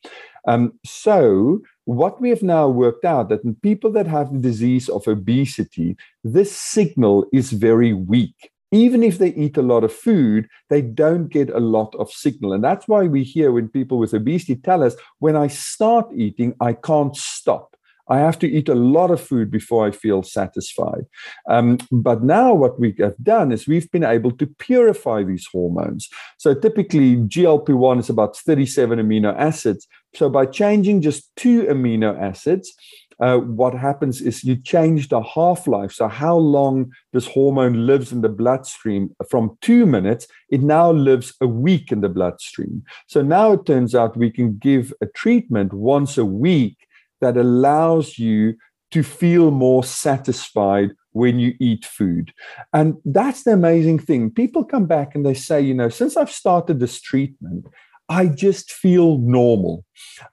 Um, 0.46 0.72
so, 0.84 1.60
what 1.84 2.20
we 2.20 2.30
have 2.30 2.42
now 2.42 2.68
worked 2.68 3.04
out 3.04 3.28
that 3.28 3.44
in 3.44 3.54
people 3.56 3.90
that 3.92 4.06
have 4.06 4.32
the 4.32 4.38
disease 4.38 4.88
of 4.88 5.06
obesity, 5.06 5.96
this 6.24 6.56
signal 6.56 7.26
is 7.32 7.52
very 7.52 7.92
weak. 7.92 8.50
Even 8.70 9.02
if 9.02 9.18
they 9.18 9.34
eat 9.34 9.56
a 9.56 9.62
lot 9.62 9.84
of 9.84 9.92
food, 9.92 10.48
they 10.70 10.80
don't 10.80 11.28
get 11.28 11.50
a 11.50 11.60
lot 11.60 11.94
of 11.96 12.10
signal. 12.10 12.52
And 12.54 12.64
that's 12.64 12.88
why 12.88 13.02
we 13.06 13.22
hear 13.22 13.52
when 13.52 13.68
people 13.68 13.98
with 13.98 14.14
obesity 14.14 14.56
tell 14.56 14.82
us, 14.82 14.96
when 15.18 15.36
I 15.36 15.48
start 15.48 16.06
eating, 16.16 16.54
I 16.60 16.72
can't 16.72 17.14
stop. 17.14 17.71
I 18.08 18.18
have 18.18 18.38
to 18.40 18.48
eat 18.50 18.68
a 18.68 18.74
lot 18.74 19.10
of 19.10 19.20
food 19.20 19.50
before 19.50 19.86
I 19.86 19.90
feel 19.90 20.22
satisfied. 20.22 21.04
Um, 21.48 21.78
but 21.90 22.22
now, 22.22 22.52
what 22.52 22.78
we 22.80 22.94
have 22.98 23.16
done 23.22 23.52
is 23.52 23.68
we've 23.68 23.90
been 23.90 24.04
able 24.04 24.32
to 24.32 24.46
purify 24.46 25.22
these 25.22 25.46
hormones. 25.52 26.08
So, 26.38 26.54
typically, 26.54 27.16
GLP 27.16 27.74
1 27.74 27.98
is 28.00 28.10
about 28.10 28.36
37 28.36 28.98
amino 28.98 29.34
acids. 29.38 29.86
So, 30.14 30.28
by 30.28 30.46
changing 30.46 31.02
just 31.02 31.30
two 31.36 31.62
amino 31.64 32.20
acids, 32.20 32.74
uh, 33.20 33.38
what 33.38 33.72
happens 33.72 34.20
is 34.20 34.42
you 34.42 34.56
change 34.56 35.08
the 35.08 35.22
half 35.22 35.68
life. 35.68 35.92
So, 35.92 36.08
how 36.08 36.36
long 36.36 36.90
this 37.12 37.26
hormone 37.26 37.86
lives 37.86 38.10
in 38.10 38.20
the 38.22 38.28
bloodstream 38.28 39.14
from 39.30 39.56
two 39.60 39.86
minutes, 39.86 40.26
it 40.50 40.60
now 40.60 40.90
lives 40.90 41.32
a 41.40 41.46
week 41.46 41.92
in 41.92 42.00
the 42.00 42.08
bloodstream. 42.08 42.82
So, 43.06 43.22
now 43.22 43.52
it 43.52 43.64
turns 43.64 43.94
out 43.94 44.16
we 44.16 44.30
can 44.30 44.58
give 44.58 44.92
a 45.00 45.06
treatment 45.06 45.72
once 45.72 46.18
a 46.18 46.24
week 46.24 46.76
that 47.22 47.36
allows 47.36 48.18
you 48.18 48.54
to 48.90 49.02
feel 49.02 49.50
more 49.50 49.82
satisfied 49.82 50.90
when 51.12 51.38
you 51.38 51.54
eat 51.58 51.84
food. 51.84 52.32
And 52.72 52.96
that's 53.04 53.44
the 53.44 53.52
amazing 53.52 53.98
thing. 53.98 54.30
People 54.30 54.64
come 54.64 54.86
back 54.86 55.14
and 55.14 55.24
they 55.24 55.34
say, 55.34 55.60
you 55.60 55.74
know, 55.74 55.88
since 55.88 56.16
I've 56.16 56.30
started 56.30 56.78
this 56.78 57.00
treatment, 57.00 57.66
I 58.08 58.26
just 58.26 58.70
feel 58.70 59.18
normal. 59.18 59.84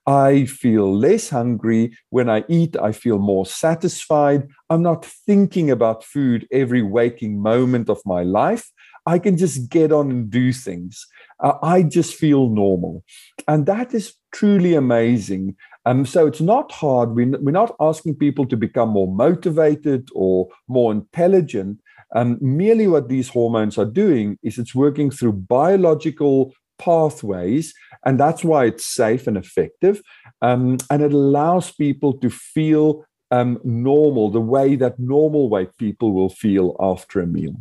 I 0.05 0.45
feel 0.45 0.93
less 0.93 1.29
hungry. 1.29 1.97
When 2.09 2.29
I 2.29 2.43
eat, 2.49 2.75
I 2.81 2.91
feel 2.91 3.19
more 3.19 3.45
satisfied. 3.45 4.47
I'm 4.69 4.81
not 4.81 5.05
thinking 5.05 5.71
about 5.71 6.03
food 6.03 6.47
every 6.51 6.81
waking 6.81 7.41
moment 7.41 7.89
of 7.89 8.01
my 8.05 8.23
life. 8.23 8.69
I 9.05 9.17
can 9.17 9.37
just 9.37 9.69
get 9.69 9.91
on 9.91 10.11
and 10.11 10.29
do 10.29 10.51
things. 10.51 11.05
Uh, 11.41 11.53
I 11.63 11.83
just 11.83 12.15
feel 12.15 12.49
normal. 12.49 13.03
And 13.47 13.65
that 13.65 13.93
is 13.93 14.13
truly 14.33 14.75
amazing. 14.75 15.55
Um, 15.85 16.05
so 16.05 16.27
it's 16.27 16.41
not 16.41 16.71
hard. 16.71 17.15
We're, 17.15 17.37
we're 17.39 17.51
not 17.51 17.75
asking 17.79 18.15
people 18.15 18.45
to 18.47 18.57
become 18.57 18.89
more 18.89 19.07
motivated 19.07 20.09
or 20.13 20.47
more 20.67 20.91
intelligent. 20.91 21.79
Um, 22.15 22.37
merely 22.41 22.87
what 22.87 23.07
these 23.07 23.29
hormones 23.29 23.77
are 23.77 23.85
doing 23.85 24.37
is 24.43 24.57
it's 24.57 24.75
working 24.75 25.11
through 25.11 25.33
biological 25.33 26.53
pathways, 26.79 27.73
and 28.05 28.19
that's 28.19 28.43
why 28.43 28.65
it's 28.65 28.85
safe 28.85 29.27
and 29.27 29.37
effective. 29.37 30.01
Um, 30.41 30.77
and 30.89 31.03
it 31.03 31.13
allows 31.13 31.71
people 31.71 32.13
to 32.19 32.29
feel 32.29 33.05
um, 33.31 33.59
normal, 33.63 34.31
the 34.31 34.41
way 34.41 34.75
that 34.75 34.99
normal 34.99 35.49
weight 35.49 35.77
people 35.77 36.13
will 36.13 36.29
feel 36.29 36.75
after 36.79 37.19
a 37.19 37.27
meal. 37.27 37.55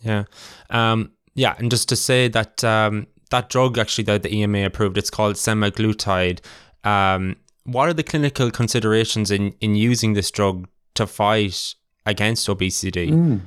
Yeah. 0.00 0.24
Um, 0.70 1.12
yeah. 1.34 1.56
And 1.58 1.70
just 1.70 1.88
to 1.88 1.96
say 1.96 2.28
that 2.28 2.62
um, 2.62 3.08
that 3.30 3.50
drug 3.50 3.78
actually 3.78 4.04
that 4.04 4.22
the 4.22 4.34
EMA 4.34 4.64
approved, 4.64 4.96
it's 4.96 5.10
called 5.10 5.34
semaglutide. 5.34 6.40
What 7.68 7.90
are 7.90 7.92
the 7.92 8.02
clinical 8.02 8.50
considerations 8.50 9.30
in, 9.30 9.54
in 9.60 9.74
using 9.74 10.14
this 10.14 10.30
drug 10.30 10.66
to 10.94 11.06
fight 11.06 11.74
against 12.06 12.48
obesity? 12.48 13.10
Mm. 13.10 13.40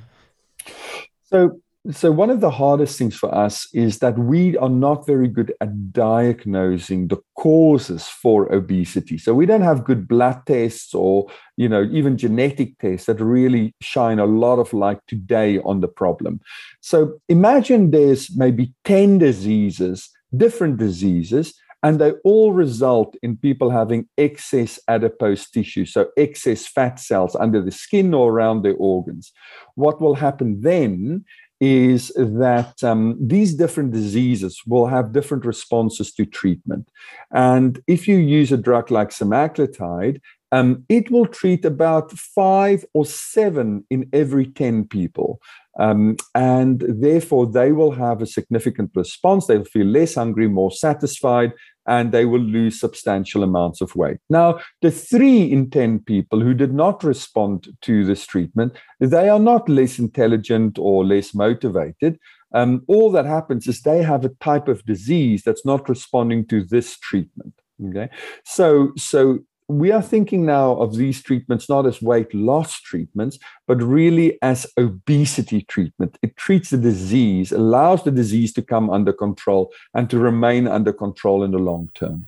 So, 1.24 1.60
so 1.90 2.12
one 2.12 2.30
of 2.30 2.40
the 2.40 2.52
hardest 2.52 3.00
things 3.00 3.16
for 3.16 3.34
us 3.34 3.68
is 3.74 3.98
that 3.98 4.20
we 4.20 4.56
are 4.58 4.70
not 4.70 5.08
very 5.08 5.28
good 5.28 5.52
at 5.60 5.92
diagnosing 5.92 7.08
the 7.08 7.18
causes 7.36 8.06
for 8.06 8.54
obesity. 8.54 9.18
So 9.18 9.34
we 9.34 9.48
don't 9.48 9.64
have 9.64 9.86
good 9.86 10.08
blood 10.08 10.46
tests 10.46 10.94
or 10.94 11.26
you 11.58 11.68
know 11.68 11.90
even 11.92 12.16
genetic 12.16 12.78
tests 12.78 13.08
that 13.08 13.20
really 13.20 13.74
shine 13.82 14.20
a 14.20 14.26
lot 14.26 14.60
of 14.60 14.72
light 14.72 15.00
today 15.08 15.58
on 15.66 15.82
the 15.82 15.88
problem. 15.88 16.42
So 16.82 17.20
imagine 17.28 17.90
there's 17.90 18.30
maybe 18.38 18.72
10 18.86 19.18
diseases, 19.18 20.12
different 20.38 20.78
diseases, 20.78 21.56
And 21.84 22.00
they 22.00 22.12
all 22.24 22.54
result 22.54 23.16
in 23.24 23.38
people 23.38 23.72
having 23.72 24.08
excess 24.18 24.80
adipose 24.88 25.50
tissue, 25.50 25.86
so 25.86 26.10
excess 26.16 26.68
fat 26.68 27.00
cells 27.00 27.36
under 27.36 27.62
the 27.62 27.72
skin 27.72 28.14
or 28.14 28.32
around 28.32 28.62
their 28.62 28.76
organs. 28.76 29.32
What 29.76 30.00
will 30.00 30.16
happen 30.16 30.62
then 30.62 31.26
is 31.62 32.08
that 32.18 32.84
um, 32.84 33.16
these 33.22 33.54
different 33.54 33.92
diseases 33.92 34.62
will 34.66 34.88
have 34.88 35.12
different 35.14 35.46
responses 35.46 36.12
to 36.14 36.26
treatment. 36.26 36.90
And 37.32 37.82
if 37.88 38.08
you 38.08 38.18
use 38.18 38.52
a 38.52 38.58
drug 38.58 38.90
like 38.90 39.10
semaglutide, 39.10 40.20
um, 40.52 40.84
it 40.90 41.10
will 41.12 41.28
treat 41.28 41.64
about 41.64 42.12
five 42.12 42.84
or 42.94 43.06
seven 43.06 43.86
in 43.90 44.10
every 44.12 44.48
10 44.48 44.88
people. 44.88 45.40
Um, 45.80 46.18
and 46.36 46.84
therefore, 46.88 47.46
they 47.46 47.72
will 47.72 47.92
have 47.92 48.22
a 48.22 48.26
significant 48.26 48.92
response. 48.94 49.46
They'll 49.46 49.64
feel 49.64 49.88
less 49.88 50.16
hungry, 50.16 50.50
more 50.50 50.72
satisfied, 50.72 51.54
and 51.88 52.12
they 52.12 52.26
will 52.26 52.42
lose 52.42 52.80
substantial 52.80 53.44
amounts 53.44 53.82
of 53.82 53.96
weight. 53.96 54.18
Now, 54.30 54.60
the 54.82 54.92
three 54.92 55.44
in 55.44 55.70
10 55.70 56.00
people 56.00 56.40
who 56.40 56.54
did 56.54 56.74
not 56.74 57.04
respond 57.04 57.68
to 57.82 58.06
this 58.06 58.26
treatment, 58.26 58.74
they 59.00 59.30
are 59.30 59.40
not 59.40 59.68
less 59.68 60.00
intelligent 60.00 60.78
or 60.78 61.06
less 61.06 61.34
motivated. 61.34 62.20
Um, 62.54 62.84
all 62.88 63.12
that 63.12 63.26
happens 63.26 63.68
is 63.68 63.82
they 63.82 64.04
have 64.04 64.26
a 64.26 64.36
type 64.42 64.68
of 64.68 64.86
disease 64.86 65.44
that's 65.44 65.66
not 65.66 65.88
responding 65.88 66.46
to 66.48 66.64
this 66.64 66.98
treatment. 67.00 67.54
Okay, 67.90 68.10
so 68.46 68.92
so 68.96 69.40
we 69.72 69.92
are 69.92 70.02
thinking 70.02 70.46
now 70.46 70.74
of 70.74 70.96
these 70.96 71.22
treatments 71.22 71.70
not 71.70 71.86
as 71.86 72.02
weight 72.02 72.34
loss 72.34 72.80
treatments, 72.82 73.40
but 73.68 73.82
really 73.82 74.38
as 74.42 74.68
obesity 74.78 75.62
treatment. 75.64 76.18
It 76.22 76.38
treats 76.38 76.70
the 76.70 76.78
disease, 76.78 77.52
allows 77.52 78.04
the 78.04 78.12
disease 78.12 78.54
to 78.54 78.62
come 78.62 78.90
under 78.90 79.14
control 79.14 79.72
and 79.94 80.10
to 80.10 80.20
remain 80.20 80.68
under 80.68 80.94
control 80.94 81.44
in 81.44 81.52
the 81.52 81.60
long 81.60 81.90
term. 81.94 82.28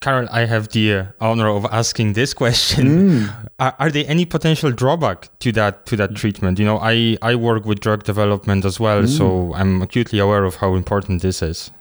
Carel, 0.00 0.28
I 0.30 0.44
have 0.44 0.68
the 0.68 0.92
uh, 0.94 1.06
honor 1.20 1.48
of 1.48 1.64
asking 1.72 2.12
this 2.12 2.32
question: 2.32 2.86
mm. 2.86 3.48
are, 3.58 3.74
are, 3.78 3.90
there 3.90 4.04
any 4.06 4.24
potential 4.24 4.70
drawback 4.70 5.36
to 5.40 5.50
that 5.52 5.86
to 5.86 5.96
that 5.96 6.14
treatment? 6.14 6.58
You 6.58 6.64
know, 6.64 6.78
I 6.78 7.16
I 7.22 7.34
work 7.34 7.64
with 7.64 7.80
drug 7.80 8.04
development 8.04 8.64
as 8.64 8.78
well, 8.78 9.02
mm. 9.02 9.08
so 9.08 9.52
I'm 9.54 9.82
acutely 9.82 10.18
aware 10.18 10.44
of 10.44 10.56
how 10.56 10.74
important 10.74 11.22
this 11.22 11.42
is. 11.42 11.72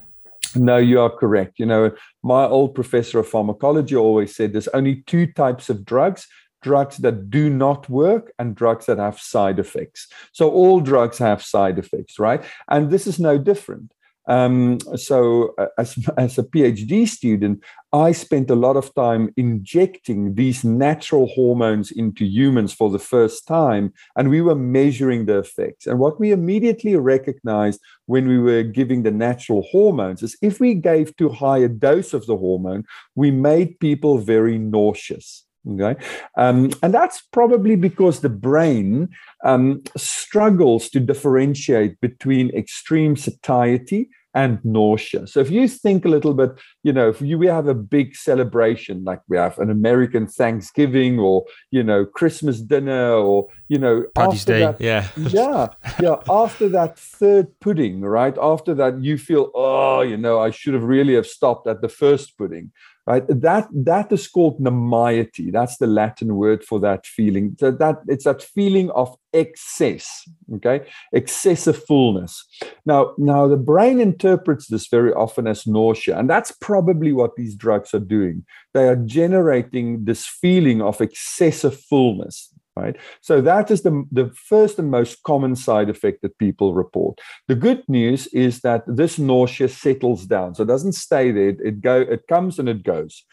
No, 0.56 0.78
you 0.78 1.00
are 1.00 1.10
correct. 1.10 1.60
You 1.60 1.66
know, 1.66 1.92
my 2.24 2.46
old 2.46 2.76
professor 2.76 3.20
of 3.20 3.28
pharmacology 3.28 3.96
always 3.96 4.36
said 4.36 4.54
there's 4.54 4.68
only 4.70 5.04
two 5.08 5.28
types 5.28 5.70
of 5.70 5.86
drugs 5.86 6.28
drugs 6.66 6.98
that 6.98 7.30
do 7.30 7.48
not 7.48 7.88
work 7.92 8.34
and 8.40 8.56
drugs 8.56 8.88
that 8.88 8.98
have 8.98 9.20
side 9.20 9.60
effects. 9.60 10.08
So 10.32 10.50
all 10.50 10.80
drugs 10.80 11.20
have 11.20 11.44
side 11.44 11.78
effects, 11.78 12.18
right? 12.18 12.44
And 12.68 12.90
this 12.90 13.06
is 13.06 13.20
no 13.20 13.38
different. 13.38 13.94
Um, 14.28 14.80
so, 14.96 15.54
uh, 15.58 15.68
as, 15.78 15.98
as 16.18 16.38
a 16.38 16.44
PhD 16.44 17.08
student, 17.08 17.64
I 17.94 18.12
spent 18.12 18.50
a 18.50 18.56
lot 18.56 18.76
of 18.76 18.94
time 18.94 19.34
injecting 19.38 20.36
these 20.36 20.64
natural 20.64 21.28
hormones 21.28 21.92
into 21.92 22.26
humans 22.26 22.74
for 22.74 22.90
the 22.90 23.00
first 23.00 23.48
time, 23.48 23.94
and 24.18 24.30
we 24.30 24.42
were 24.42 24.56
measuring 24.56 25.26
the 25.26 25.40
effects. 25.40 25.88
And 25.88 26.00
what 26.00 26.20
we 26.20 26.32
immediately 26.32 26.96
recognized 26.96 27.80
when 28.08 28.28
we 28.28 28.40
were 28.40 28.64
giving 28.64 29.04
the 29.04 29.12
natural 29.12 29.62
hormones 29.72 30.22
is 30.24 30.38
if 30.42 30.60
we 30.60 30.74
gave 30.74 31.16
too 31.16 31.30
high 31.30 31.60
a 31.60 31.70
dose 31.70 32.14
of 32.14 32.26
the 32.26 32.38
hormone, 32.38 32.84
we 33.16 33.32
made 33.32 33.80
people 33.80 34.18
very 34.18 34.58
nauseous. 34.58 35.45
Okay. 35.68 36.00
Um, 36.38 36.72
and 36.84 36.94
that's 36.94 37.22
probably 37.22 37.76
because 37.76 38.20
the 38.20 38.30
brain 38.30 39.10
um, 39.44 39.84
struggles 39.98 40.90
to 40.90 41.00
differentiate 41.00 42.00
between 42.02 42.50
extreme 42.52 43.16
satiety 43.16 44.10
and 44.36 44.60
nausea. 44.66 45.26
So 45.26 45.40
if 45.40 45.50
you 45.50 45.68
think 45.68 46.04
a 46.04 46.10
little 46.10 46.34
bit, 46.34 46.52
you 46.84 46.92
know, 46.92 47.08
if 47.08 47.22
you, 47.22 47.38
we 47.38 47.48
have 47.48 47.70
a 47.70 47.74
big 47.74 48.18
celebration, 48.18 49.06
like 49.06 49.22
we 49.30 49.38
have 49.38 49.58
an 49.60 49.70
American 49.70 50.28
Thanksgiving 50.28 51.18
or, 51.20 51.46
you 51.72 51.82
know, 51.82 52.06
Christmas 52.06 52.60
dinner 52.60 53.14
or, 53.14 53.48
you 53.70 53.80
know, 53.80 54.04
Paddy's 54.14 54.44
Day, 54.44 54.60
that, 54.60 54.82
yeah. 54.82 55.08
yeah, 55.18 55.68
yeah. 56.02 56.18
After 56.30 56.68
that 56.68 57.00
third 57.00 57.48
pudding, 57.62 58.02
right? 58.02 58.38
After 58.40 58.76
that, 58.76 59.02
you 59.02 59.18
feel, 59.18 59.52
oh, 59.56 60.02
you 60.02 60.18
know, 60.18 60.40
I 60.40 60.52
should 60.52 60.74
have 60.74 60.84
really 60.84 61.16
have 61.16 61.28
stopped 61.28 61.66
at 61.66 61.82
the 61.82 61.90
first 61.90 62.38
pudding 62.38 62.74
right? 63.08 63.24
That 63.28 63.68
that 63.72 64.12
is 64.12 64.28
called 64.28 64.60
nimiety. 64.60 65.52
That's 65.52 65.78
the 65.78 65.88
latin 65.88 66.36
word 66.36 66.64
for 66.64 66.80
that 66.80 67.06
feeling. 67.06 67.56
So 67.60 67.72
that 67.72 67.98
it's 68.08 68.26
that 68.26 68.42
feeling 68.42 68.90
of 68.92 69.16
excess 69.34 70.28
okay? 70.56 70.88
Excessive 71.12 71.84
fullness. 71.86 72.46
Now 72.86 73.14
now 73.18 73.48
the 73.48 73.58
brain 73.58 74.00
interprets 74.00 74.68
this 74.68 74.88
very 74.88 75.14
often 75.14 75.48
as 75.48 75.68
nausea 75.68 76.18
and 76.18 76.30
that's 76.30 76.52
probably 76.52 77.12
what 77.12 77.36
these 77.36 77.56
drugs 77.56 77.94
are 77.94 78.00
doing. 78.00 78.46
They 78.74 78.88
are 78.88 78.96
generating 78.96 80.06
this 80.06 80.26
feeling 80.26 80.82
of 80.82 81.02
excessive 81.02 81.80
fullness 81.80 82.52
right? 82.76 82.96
So 83.22 83.42
that 83.42 83.72
is 83.72 83.84
the, 83.84 84.06
the 84.12 84.32
first 84.36 84.78
and 84.80 84.92
most 84.92 85.24
common 85.24 85.56
side 85.56 85.90
effect 85.90 86.22
that 86.22 86.38
people 86.38 86.74
report. 86.74 87.20
The 87.48 87.56
good 87.56 87.84
news 87.88 88.28
is 88.28 88.62
that 88.62 88.84
this 88.88 89.18
nausea 89.18 89.70
settles 89.70 90.26
down. 90.26 90.56
So 90.56 90.64
it 90.64 90.68
doesn't 90.68 90.94
stay 90.94 91.32
there. 91.32 91.50
It 91.50 91.82
go 91.82 92.02
it 92.02 92.28
comes 92.28 92.60
and 92.60 92.68
it 92.68 92.84
goes. 92.84 93.24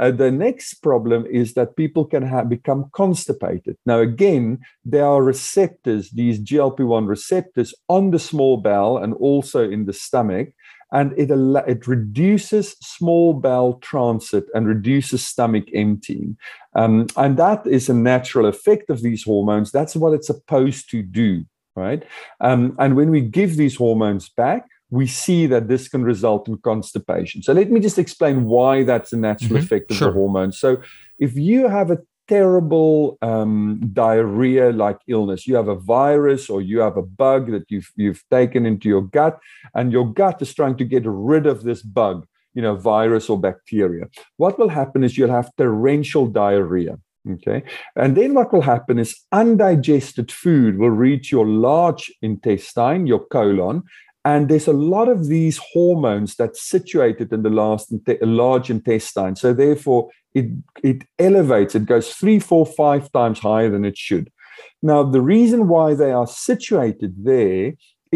Uh, 0.00 0.10
the 0.10 0.30
next 0.30 0.74
problem 0.82 1.26
is 1.30 1.54
that 1.54 1.76
people 1.76 2.04
can 2.04 2.22
have 2.22 2.48
become 2.48 2.90
constipated. 2.92 3.76
Now 3.86 4.00
again 4.00 4.58
there 4.84 5.06
are 5.06 5.22
receptors 5.22 6.10
these 6.10 6.40
glp-1 6.40 7.06
receptors 7.08 7.74
on 7.88 8.10
the 8.10 8.18
small 8.18 8.56
bowel 8.56 8.98
and 8.98 9.14
also 9.14 9.68
in 9.68 9.86
the 9.86 9.92
stomach 9.92 10.48
and 10.92 11.12
it 11.18 11.30
it 11.30 11.86
reduces 11.86 12.76
small 12.80 13.34
bowel 13.34 13.74
transit 13.74 14.44
and 14.54 14.66
reduces 14.66 15.24
stomach 15.24 15.64
emptying. 15.74 16.36
Um, 16.74 17.06
and 17.16 17.36
that 17.38 17.66
is 17.66 17.88
a 17.88 17.94
natural 17.94 18.46
effect 18.46 18.90
of 18.90 19.02
these 19.02 19.24
hormones. 19.24 19.70
That's 19.72 19.96
what 19.96 20.12
it's 20.12 20.26
supposed 20.26 20.90
to 20.90 21.02
do 21.02 21.44
right? 21.76 22.02
Um, 22.40 22.74
and 22.80 22.96
when 22.96 23.08
we 23.08 23.20
give 23.20 23.56
these 23.56 23.76
hormones 23.76 24.28
back 24.30 24.66
we 24.90 25.06
see 25.06 25.46
that 25.46 25.68
this 25.68 25.88
can 25.88 26.02
result 26.02 26.48
in 26.48 26.56
constipation. 26.58 27.42
So 27.42 27.52
let 27.52 27.70
me 27.70 27.80
just 27.80 27.98
explain 27.98 28.44
why 28.44 28.84
that's 28.84 29.12
a 29.12 29.16
natural 29.16 29.50
mm-hmm. 29.50 29.64
effect 29.64 29.90
of 29.90 29.98
sure. 29.98 30.08
the 30.08 30.14
hormones. 30.14 30.58
So 30.58 30.78
if 31.18 31.36
you 31.36 31.68
have 31.68 31.90
a 31.90 31.98
terrible 32.28 33.18
um, 33.22 33.80
diarrhea 33.92 34.70
like 34.72 34.98
illness. 35.08 35.46
You 35.46 35.56
have 35.56 35.68
a 35.68 35.74
virus 35.74 36.48
or 36.50 36.60
you 36.60 36.80
have 36.80 36.96
a 36.96 37.02
bug 37.02 37.50
that 37.50 37.70
you've, 37.70 37.90
you've 37.96 38.22
taken 38.30 38.66
into 38.66 38.88
your 38.88 39.02
gut, 39.02 39.40
and 39.74 39.90
your 39.90 40.12
gut 40.12 40.40
is 40.42 40.54
trying 40.54 40.76
to 40.76 40.84
get 40.84 41.02
rid 41.06 41.46
of 41.46 41.64
this 41.64 41.82
bug, 41.82 42.26
you 42.54 42.62
know, 42.62 42.76
virus 42.76 43.28
or 43.28 43.40
bacteria. 43.40 44.08
What 44.36 44.58
will 44.58 44.68
happen 44.68 45.02
is 45.02 45.16
you'll 45.16 45.30
have 45.30 45.50
torrential 45.56 46.26
diarrhea. 46.26 46.98
Okay. 47.28 47.62
And 47.94 48.16
then 48.16 48.32
what 48.34 48.52
will 48.52 48.62
happen 48.62 48.98
is 48.98 49.20
undigested 49.32 50.32
food 50.32 50.78
will 50.78 50.90
reach 50.90 51.30
your 51.30 51.46
large 51.46 52.10
intestine, 52.22 53.06
your 53.06 53.26
colon, 53.26 53.82
and 54.28 54.48
there's 54.48 54.68
a 54.68 54.80
lot 54.94 55.08
of 55.08 55.20
these 55.34 55.58
hormones 55.72 56.30
that's 56.36 56.60
situated 56.74 57.32
in 57.32 57.42
the 57.42 57.56
last 57.62 57.84
large 58.20 58.68
intestine. 58.76 59.34
So 59.36 59.48
therefore, 59.64 60.02
it 60.38 60.46
it 60.90 60.98
elevates. 61.18 61.74
It 61.74 61.86
goes 61.94 62.06
three, 62.20 62.38
four, 62.50 62.64
five 62.66 63.04
times 63.18 63.38
higher 63.38 63.70
than 63.74 63.84
it 63.90 63.96
should. 64.06 64.26
Now, 64.82 65.00
the 65.16 65.24
reason 65.36 65.60
why 65.74 65.88
they 65.94 66.12
are 66.20 66.26
situated 66.48 67.12
there 67.32 67.66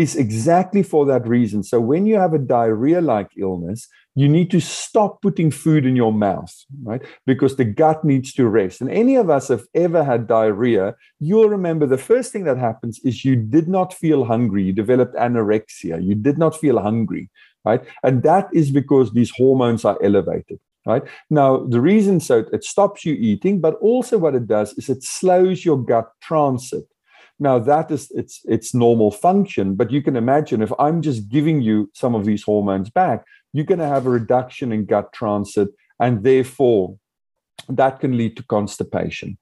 is 0.04 0.16
exactly 0.24 0.82
for 0.82 1.02
that 1.06 1.24
reason. 1.36 1.62
So 1.62 1.76
when 1.80 2.02
you 2.06 2.16
have 2.24 2.34
a 2.34 2.46
diarrhea-like 2.56 3.30
illness, 3.46 3.88
you 4.14 4.28
need 4.28 4.50
to 4.50 4.60
stop 4.60 5.22
putting 5.22 5.50
food 5.50 5.86
in 5.86 5.96
your 5.96 6.12
mouth, 6.12 6.54
right? 6.82 7.02
Because 7.26 7.56
the 7.56 7.64
gut 7.64 8.04
needs 8.04 8.32
to 8.34 8.46
rest. 8.46 8.80
And 8.80 8.90
any 8.90 9.16
of 9.16 9.30
us 9.30 9.48
have 9.48 9.64
ever 9.74 10.04
had 10.04 10.26
diarrhea, 10.26 10.94
you'll 11.18 11.48
remember 11.48 11.86
the 11.86 11.98
first 11.98 12.32
thing 12.32 12.44
that 12.44 12.58
happens 12.58 13.00
is 13.04 13.24
you 13.24 13.36
did 13.36 13.68
not 13.68 13.94
feel 13.94 14.24
hungry. 14.24 14.64
You 14.64 14.72
developed 14.72 15.14
anorexia. 15.14 16.02
You 16.04 16.14
did 16.14 16.36
not 16.36 16.54
feel 16.56 16.78
hungry, 16.78 17.30
right? 17.64 17.82
And 18.02 18.22
that 18.22 18.48
is 18.52 18.70
because 18.70 19.12
these 19.12 19.32
hormones 19.34 19.84
are 19.84 19.98
elevated. 20.02 20.58
Right 20.84 21.04
now, 21.30 21.64
the 21.64 21.80
reason 21.80 22.18
so 22.18 22.44
it 22.52 22.64
stops 22.64 23.04
you 23.04 23.14
eating, 23.14 23.60
but 23.60 23.76
also 23.76 24.18
what 24.18 24.34
it 24.34 24.48
does 24.48 24.72
is 24.72 24.88
it 24.88 25.04
slows 25.04 25.64
your 25.64 25.78
gut 25.78 26.10
transit. 26.20 26.84
Now 27.38 27.60
that 27.60 27.90
is 27.90 28.10
its 28.10 28.40
its 28.44 28.74
normal 28.74 29.12
function, 29.12 29.76
but 29.76 29.92
you 29.92 30.02
can 30.02 30.16
imagine 30.16 30.60
if 30.60 30.72
I'm 30.80 31.00
just 31.00 31.28
giving 31.28 31.60
you 31.60 31.88
some 31.94 32.16
of 32.16 32.24
these 32.24 32.42
hormones 32.42 32.90
back, 32.90 33.24
you're 33.52 33.64
going 33.64 33.80
to 33.80 33.86
have 33.86 34.06
a 34.06 34.10
reduction 34.10 34.72
in 34.72 34.86
gut 34.86 35.12
transit, 35.12 35.68
and 36.00 36.24
therefore 36.24 36.98
that 37.68 38.00
can 38.00 38.16
lead 38.16 38.36
to 38.36 38.42
constipation. 38.44 39.38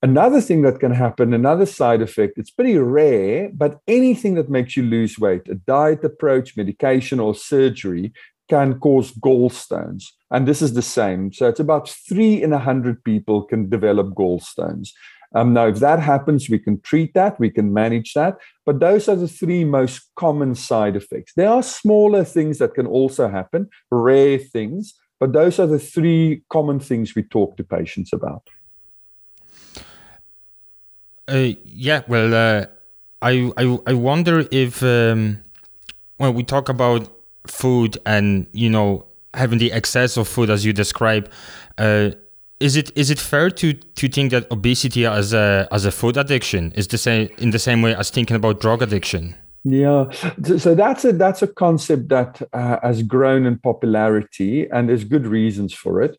Another 0.00 0.40
thing 0.40 0.62
that 0.62 0.78
can 0.78 0.92
happen, 0.92 1.34
another 1.34 1.66
side 1.66 2.02
effect, 2.02 2.38
it's 2.38 2.50
pretty 2.50 2.78
rare, 2.78 3.50
but 3.52 3.80
anything 3.88 4.34
that 4.34 4.48
makes 4.48 4.76
you 4.76 4.84
lose 4.84 5.18
weight, 5.18 5.48
a 5.48 5.56
diet 5.56 6.04
approach, 6.04 6.56
medication, 6.56 7.18
or 7.18 7.34
surgery, 7.34 8.12
can 8.48 8.78
cause 8.78 9.12
gallstones. 9.12 10.04
And 10.30 10.46
this 10.46 10.62
is 10.62 10.74
the 10.74 10.82
same. 10.82 11.32
So 11.32 11.48
it's 11.48 11.60
about 11.60 11.88
three 11.88 12.42
in 12.42 12.52
a 12.52 12.58
hundred 12.58 13.02
people 13.02 13.42
can 13.42 13.68
develop 13.68 14.14
gallstones. 14.14 14.90
Um, 15.34 15.52
now, 15.52 15.66
if 15.66 15.78
that 15.80 16.00
happens, 16.00 16.48
we 16.48 16.58
can 16.58 16.80
treat 16.80 17.14
that, 17.14 17.38
we 17.38 17.50
can 17.50 17.72
manage 17.72 18.14
that. 18.14 18.38
But 18.64 18.80
those 18.80 19.08
are 19.08 19.16
the 19.16 19.28
three 19.28 19.64
most 19.64 20.10
common 20.16 20.54
side 20.54 20.96
effects. 20.96 21.32
There 21.34 21.48
are 21.48 21.62
smaller 21.62 22.24
things 22.24 22.58
that 22.58 22.74
can 22.74 22.86
also 22.86 23.28
happen, 23.28 23.68
rare 23.90 24.38
things, 24.38 24.94
but 25.20 25.32
those 25.32 25.58
are 25.58 25.66
the 25.66 25.78
three 25.78 26.42
common 26.50 26.80
things 26.80 27.14
we 27.14 27.22
talk 27.22 27.56
to 27.56 27.64
patients 27.64 28.12
about. 28.12 28.42
Uh, 31.26 31.52
yeah, 31.64 32.02
well, 32.08 32.34
uh, 32.34 32.66
I, 33.20 33.52
I 33.56 33.78
I 33.86 33.92
wonder 33.92 34.46
if 34.50 34.82
um, 34.82 35.42
when 36.16 36.34
we 36.34 36.42
talk 36.42 36.68
about 36.68 37.08
food 37.46 37.98
and 38.06 38.46
you 38.52 38.70
know 38.70 39.06
having 39.34 39.58
the 39.58 39.72
excess 39.72 40.16
of 40.16 40.26
food 40.26 40.48
as 40.48 40.64
you 40.64 40.72
describe, 40.72 41.30
uh, 41.76 42.10
is 42.60 42.76
it 42.76 42.90
is 42.96 43.10
it 43.10 43.18
fair 43.18 43.50
to 43.50 43.72
to 43.72 44.08
think 44.08 44.30
that 44.32 44.50
obesity 44.50 45.06
as 45.06 45.32
a 45.32 45.68
as 45.70 45.84
a 45.84 45.90
food 45.90 46.16
addiction 46.16 46.72
is 46.72 46.88
the 46.88 46.98
same 46.98 47.28
in 47.38 47.50
the 47.50 47.58
same 47.58 47.82
way 47.82 47.94
as 47.94 48.10
thinking 48.10 48.36
about 48.36 48.60
drug 48.60 48.82
addiction? 48.82 49.34
Yeah, 49.64 50.10
so 50.58 50.74
that's 50.74 51.04
a 51.04 51.12
that's 51.12 51.42
a 51.42 51.48
concept 51.48 52.08
that 52.08 52.42
uh, 52.52 52.78
has 52.82 53.02
grown 53.02 53.46
in 53.46 53.58
popularity, 53.58 54.68
and 54.70 54.88
there's 54.88 55.04
good 55.04 55.26
reasons 55.26 55.74
for 55.74 56.00
it. 56.00 56.16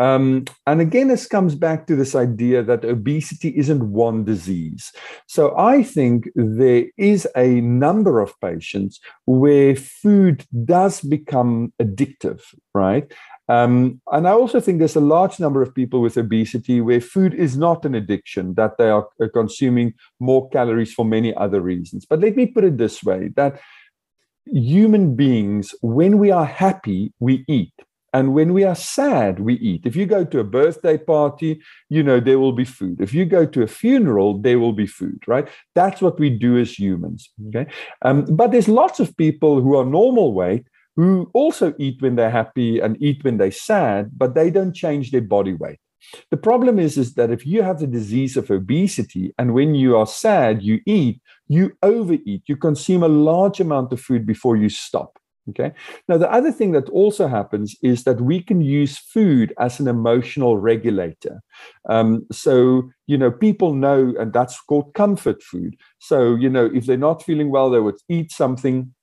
Um, 0.00 0.46
and 0.66 0.80
again, 0.80 1.08
this 1.08 1.26
comes 1.26 1.54
back 1.54 1.86
to 1.86 1.94
this 1.94 2.14
idea 2.14 2.62
that 2.62 2.86
obesity 2.86 3.50
isn't 3.54 3.92
one 3.92 4.24
disease. 4.24 4.92
So 5.26 5.54
I 5.58 5.82
think 5.82 6.30
there 6.34 6.84
is 6.96 7.28
a 7.36 7.60
number 7.60 8.18
of 8.20 8.32
patients 8.40 8.98
where 9.26 9.76
food 9.76 10.46
does 10.64 11.02
become 11.02 11.74
addictive, 11.82 12.40
right? 12.74 13.12
Um, 13.50 14.00
and 14.12 14.28
I 14.28 14.30
also 14.30 14.60
think 14.60 14.78
there's 14.78 14.94
a 14.94 15.00
large 15.00 15.40
number 15.40 15.60
of 15.60 15.74
people 15.74 16.00
with 16.00 16.16
obesity 16.16 16.80
where 16.80 17.00
food 17.00 17.34
is 17.34 17.56
not 17.56 17.84
an 17.84 17.96
addiction, 17.96 18.54
that 18.54 18.78
they 18.78 18.88
are 18.88 19.08
consuming 19.34 19.94
more 20.20 20.48
calories 20.50 20.92
for 20.94 21.04
many 21.04 21.34
other 21.34 21.60
reasons. 21.60 22.06
But 22.06 22.20
let 22.20 22.36
me 22.36 22.46
put 22.46 22.62
it 22.62 22.78
this 22.78 23.02
way 23.02 23.30
that 23.34 23.60
human 24.46 25.16
beings, 25.16 25.74
when 25.82 26.18
we 26.18 26.30
are 26.30 26.44
happy, 26.44 27.12
we 27.18 27.44
eat. 27.48 27.74
And 28.12 28.34
when 28.34 28.52
we 28.52 28.62
are 28.62 28.76
sad, 28.76 29.40
we 29.40 29.54
eat. 29.54 29.82
If 29.84 29.96
you 29.96 30.06
go 30.06 30.24
to 30.24 30.38
a 30.40 30.44
birthday 30.44 30.98
party, 30.98 31.60
you 31.88 32.04
know, 32.04 32.20
there 32.20 32.38
will 32.38 32.52
be 32.52 32.64
food. 32.64 33.00
If 33.00 33.12
you 33.14 33.24
go 33.24 33.46
to 33.46 33.62
a 33.62 33.68
funeral, 33.68 34.38
there 34.38 34.60
will 34.60 34.72
be 34.72 34.86
food, 34.86 35.22
right? 35.26 35.48
That's 35.74 36.00
what 36.00 36.20
we 36.20 36.30
do 36.30 36.56
as 36.56 36.78
humans. 36.78 37.30
Okay. 37.48 37.66
Um, 38.02 38.24
but 38.24 38.52
there's 38.52 38.68
lots 38.68 39.00
of 39.00 39.16
people 39.16 39.60
who 39.60 39.76
are 39.76 39.84
normal 39.84 40.32
weight 40.34 40.66
who 41.00 41.30
also 41.32 41.72
eat 41.78 42.02
when 42.02 42.16
they're 42.16 42.30
happy 42.30 42.78
and 42.78 43.02
eat 43.02 43.24
when 43.24 43.38
they're 43.38 43.50
sad, 43.50 44.10
but 44.18 44.34
they 44.34 44.50
don't 44.50 44.74
change 44.74 45.10
their 45.10 45.22
body 45.22 45.54
weight. 45.54 45.78
The 46.30 46.36
problem 46.36 46.78
is, 46.78 46.98
is 46.98 47.14
that 47.14 47.30
if 47.30 47.46
you 47.46 47.62
have 47.62 47.80
the 47.80 47.86
disease 47.86 48.36
of 48.36 48.50
obesity 48.50 49.32
and 49.38 49.54
when 49.54 49.74
you 49.74 49.96
are 49.96 50.06
sad, 50.06 50.62
you 50.62 50.80
eat, 50.84 51.22
you 51.48 51.72
overeat, 51.82 52.42
you 52.44 52.54
consume 52.54 53.02
a 53.02 53.08
large 53.08 53.60
amount 53.60 53.94
of 53.94 54.00
food 54.02 54.26
before 54.26 54.58
you 54.58 54.68
stop. 54.68 55.18
Okay. 55.48 55.72
Now, 56.06 56.18
the 56.18 56.30
other 56.30 56.52
thing 56.52 56.72
that 56.72 56.90
also 56.90 57.26
happens 57.26 57.74
is 57.82 58.04
that 58.04 58.20
we 58.20 58.42
can 58.42 58.60
use 58.60 58.98
food 58.98 59.54
as 59.58 59.80
an 59.80 59.88
emotional 59.88 60.58
regulator. 60.58 61.40
Um, 61.88 62.26
so, 62.30 62.90
you 63.06 63.16
know, 63.16 63.30
people 63.30 63.72
know, 63.72 64.12
and 64.20 64.34
that's 64.34 64.60
called 64.60 64.92
comfort 64.92 65.42
food. 65.42 65.76
So, 65.98 66.34
you 66.34 66.50
know, 66.50 66.70
if 66.74 66.84
they're 66.84 66.98
not 66.98 67.22
feeling 67.22 67.50
well, 67.50 67.70
they 67.70 67.80
would 67.80 67.96
eat 68.10 68.32
something 68.32 68.94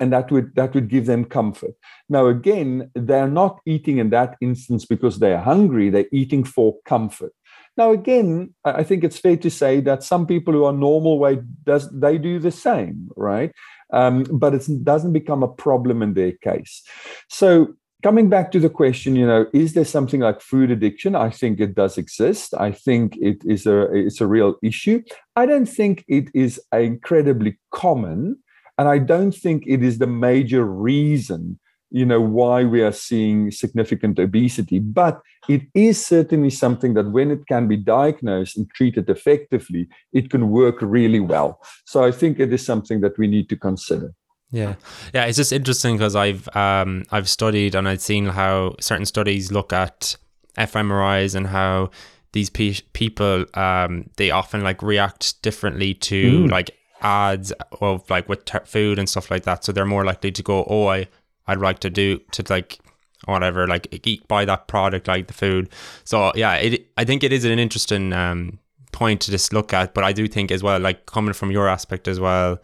and 0.00 0.12
that 0.12 0.30
would 0.30 0.54
that 0.54 0.74
would 0.74 0.88
give 0.88 1.06
them 1.06 1.24
comfort. 1.24 1.74
Now 2.08 2.26
again 2.26 2.90
they're 2.94 3.28
not 3.28 3.60
eating 3.66 3.98
in 3.98 4.10
that 4.10 4.36
instance 4.40 4.84
because 4.84 5.18
they're 5.18 5.40
hungry. 5.40 5.90
They're 5.90 6.06
eating 6.12 6.44
for 6.44 6.76
comfort. 6.84 7.32
Now 7.76 7.90
again 7.90 8.54
i 8.64 8.82
think 8.84 9.02
it's 9.02 9.18
fair 9.18 9.36
to 9.36 9.50
say 9.50 9.80
that 9.80 10.04
some 10.04 10.26
people 10.26 10.54
who 10.54 10.64
are 10.64 10.72
normal 10.72 11.18
weight 11.18 11.40
does 11.64 11.90
they 11.90 12.18
do 12.18 12.38
the 12.38 12.50
same 12.50 13.08
right? 13.16 13.52
Um, 13.92 14.24
but 14.24 14.54
it 14.54 14.84
doesn't 14.84 15.12
become 15.12 15.42
a 15.42 15.48
problem 15.48 16.02
in 16.02 16.14
their 16.14 16.32
case. 16.32 16.82
So 17.28 17.74
coming 18.02 18.28
back 18.28 18.50
to 18.52 18.60
the 18.60 18.68
question 18.68 19.16
you 19.16 19.26
know 19.26 19.46
is 19.52 19.72
there 19.72 19.84
something 19.84 20.20
like 20.20 20.40
food 20.40 20.70
addiction? 20.70 21.14
I 21.14 21.30
think 21.30 21.60
it 21.60 21.74
does 21.74 21.98
exist. 21.98 22.54
I 22.58 22.72
think 22.72 23.16
it 23.20 23.38
is 23.44 23.66
a 23.66 23.92
it's 23.92 24.20
a 24.20 24.26
real 24.26 24.56
issue. 24.62 25.02
I 25.36 25.46
don't 25.46 25.66
think 25.66 26.04
it 26.08 26.28
is 26.34 26.60
incredibly 26.72 27.58
common 27.72 28.43
and 28.78 28.88
I 28.88 28.98
don't 28.98 29.34
think 29.34 29.64
it 29.66 29.82
is 29.82 29.98
the 29.98 30.06
major 30.06 30.64
reason, 30.64 31.58
you 31.90 32.04
know, 32.04 32.20
why 32.20 32.64
we 32.64 32.82
are 32.82 32.92
seeing 32.92 33.50
significant 33.50 34.18
obesity. 34.18 34.80
But 34.80 35.20
it 35.48 35.62
is 35.74 36.04
certainly 36.04 36.50
something 36.50 36.94
that 36.94 37.10
when 37.12 37.30
it 37.30 37.46
can 37.46 37.68
be 37.68 37.76
diagnosed 37.76 38.56
and 38.56 38.68
treated 38.70 39.08
effectively, 39.08 39.88
it 40.12 40.30
can 40.30 40.50
work 40.50 40.76
really 40.80 41.20
well. 41.20 41.60
So 41.86 42.02
I 42.02 42.10
think 42.10 42.40
it 42.40 42.52
is 42.52 42.64
something 42.64 43.00
that 43.02 43.16
we 43.18 43.26
need 43.26 43.48
to 43.50 43.56
consider. 43.56 44.12
Yeah, 44.50 44.74
yeah, 45.12 45.24
it's 45.24 45.36
just 45.36 45.52
interesting 45.52 45.96
because 45.96 46.14
I've 46.14 46.48
um 46.54 47.04
I've 47.10 47.28
studied 47.28 47.74
and 47.74 47.88
I've 47.88 48.00
seen 48.00 48.26
how 48.26 48.76
certain 48.80 49.06
studies 49.06 49.50
look 49.50 49.72
at 49.72 50.16
fMRIs 50.56 51.34
and 51.34 51.48
how 51.48 51.90
these 52.32 52.50
pe- 52.50 52.84
people 52.92 53.46
um 53.54 54.10
they 54.16 54.30
often 54.30 54.62
like 54.62 54.80
react 54.80 55.42
differently 55.42 55.94
to 55.94 56.44
mm. 56.44 56.50
like 56.50 56.70
ads 57.04 57.52
of 57.80 58.08
like 58.10 58.28
with 58.28 58.44
ter- 58.46 58.64
food 58.64 58.98
and 58.98 59.08
stuff 59.08 59.30
like 59.30 59.44
that. 59.44 59.64
So 59.64 59.70
they're 59.70 59.84
more 59.84 60.04
likely 60.04 60.32
to 60.32 60.42
go, 60.42 60.64
oh, 60.68 60.88
I, 60.88 61.06
I'd 61.46 61.58
like 61.58 61.78
to 61.80 61.90
do 61.90 62.18
to 62.32 62.44
like 62.48 62.78
whatever, 63.26 63.66
like 63.66 64.06
eat 64.06 64.26
buy 64.26 64.44
that 64.46 64.66
product, 64.66 65.06
like 65.06 65.28
the 65.28 65.34
food. 65.34 65.68
So 66.04 66.32
yeah, 66.34 66.54
it 66.54 66.88
I 66.96 67.04
think 67.04 67.22
it 67.22 67.32
is 67.32 67.44
an 67.44 67.58
interesting 67.58 68.12
um, 68.12 68.58
point 68.92 69.20
to 69.22 69.30
just 69.30 69.52
look 69.52 69.72
at. 69.72 69.94
But 69.94 70.04
I 70.04 70.12
do 70.12 70.26
think 70.26 70.50
as 70.50 70.62
well, 70.62 70.80
like 70.80 71.06
coming 71.06 71.34
from 71.34 71.50
your 71.50 71.68
aspect 71.68 72.08
as 72.08 72.18
well 72.18 72.58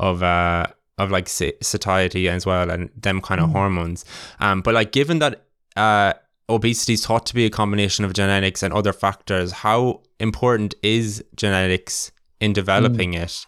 of 0.00 0.22
uh 0.22 0.66
of 0.98 1.10
like 1.10 1.28
satiety 1.28 2.28
as 2.28 2.46
well 2.46 2.70
and 2.70 2.90
them 2.96 3.20
kind 3.20 3.40
of 3.40 3.48
mm. 3.48 3.52
hormones. 3.52 4.04
Um, 4.40 4.60
but 4.60 4.74
like 4.74 4.92
given 4.92 5.20
that 5.20 5.44
uh 5.76 6.14
obesity 6.48 6.92
is 6.94 7.06
thought 7.06 7.26
to 7.26 7.34
be 7.34 7.46
a 7.46 7.50
combination 7.50 8.04
of 8.04 8.12
genetics 8.12 8.62
and 8.62 8.74
other 8.74 8.92
factors, 8.92 9.52
how 9.52 10.02
important 10.18 10.74
is 10.82 11.24
genetics 11.36 12.10
in 12.40 12.52
developing 12.52 13.12
mm. 13.12 13.22
it? 13.22 13.46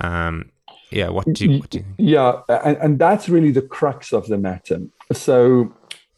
Um, 0.00 0.50
yeah, 0.90 1.08
what 1.08 1.32
do 1.32 1.44
you, 1.44 1.58
what 1.60 1.70
do 1.70 1.78
you 1.78 1.84
think? 1.84 1.96
Yeah, 1.98 2.40
and, 2.48 2.76
and 2.78 2.98
that's 2.98 3.28
really 3.28 3.52
the 3.52 3.62
crux 3.62 4.12
of 4.12 4.26
the 4.26 4.38
matter. 4.38 4.80
So 5.12 5.72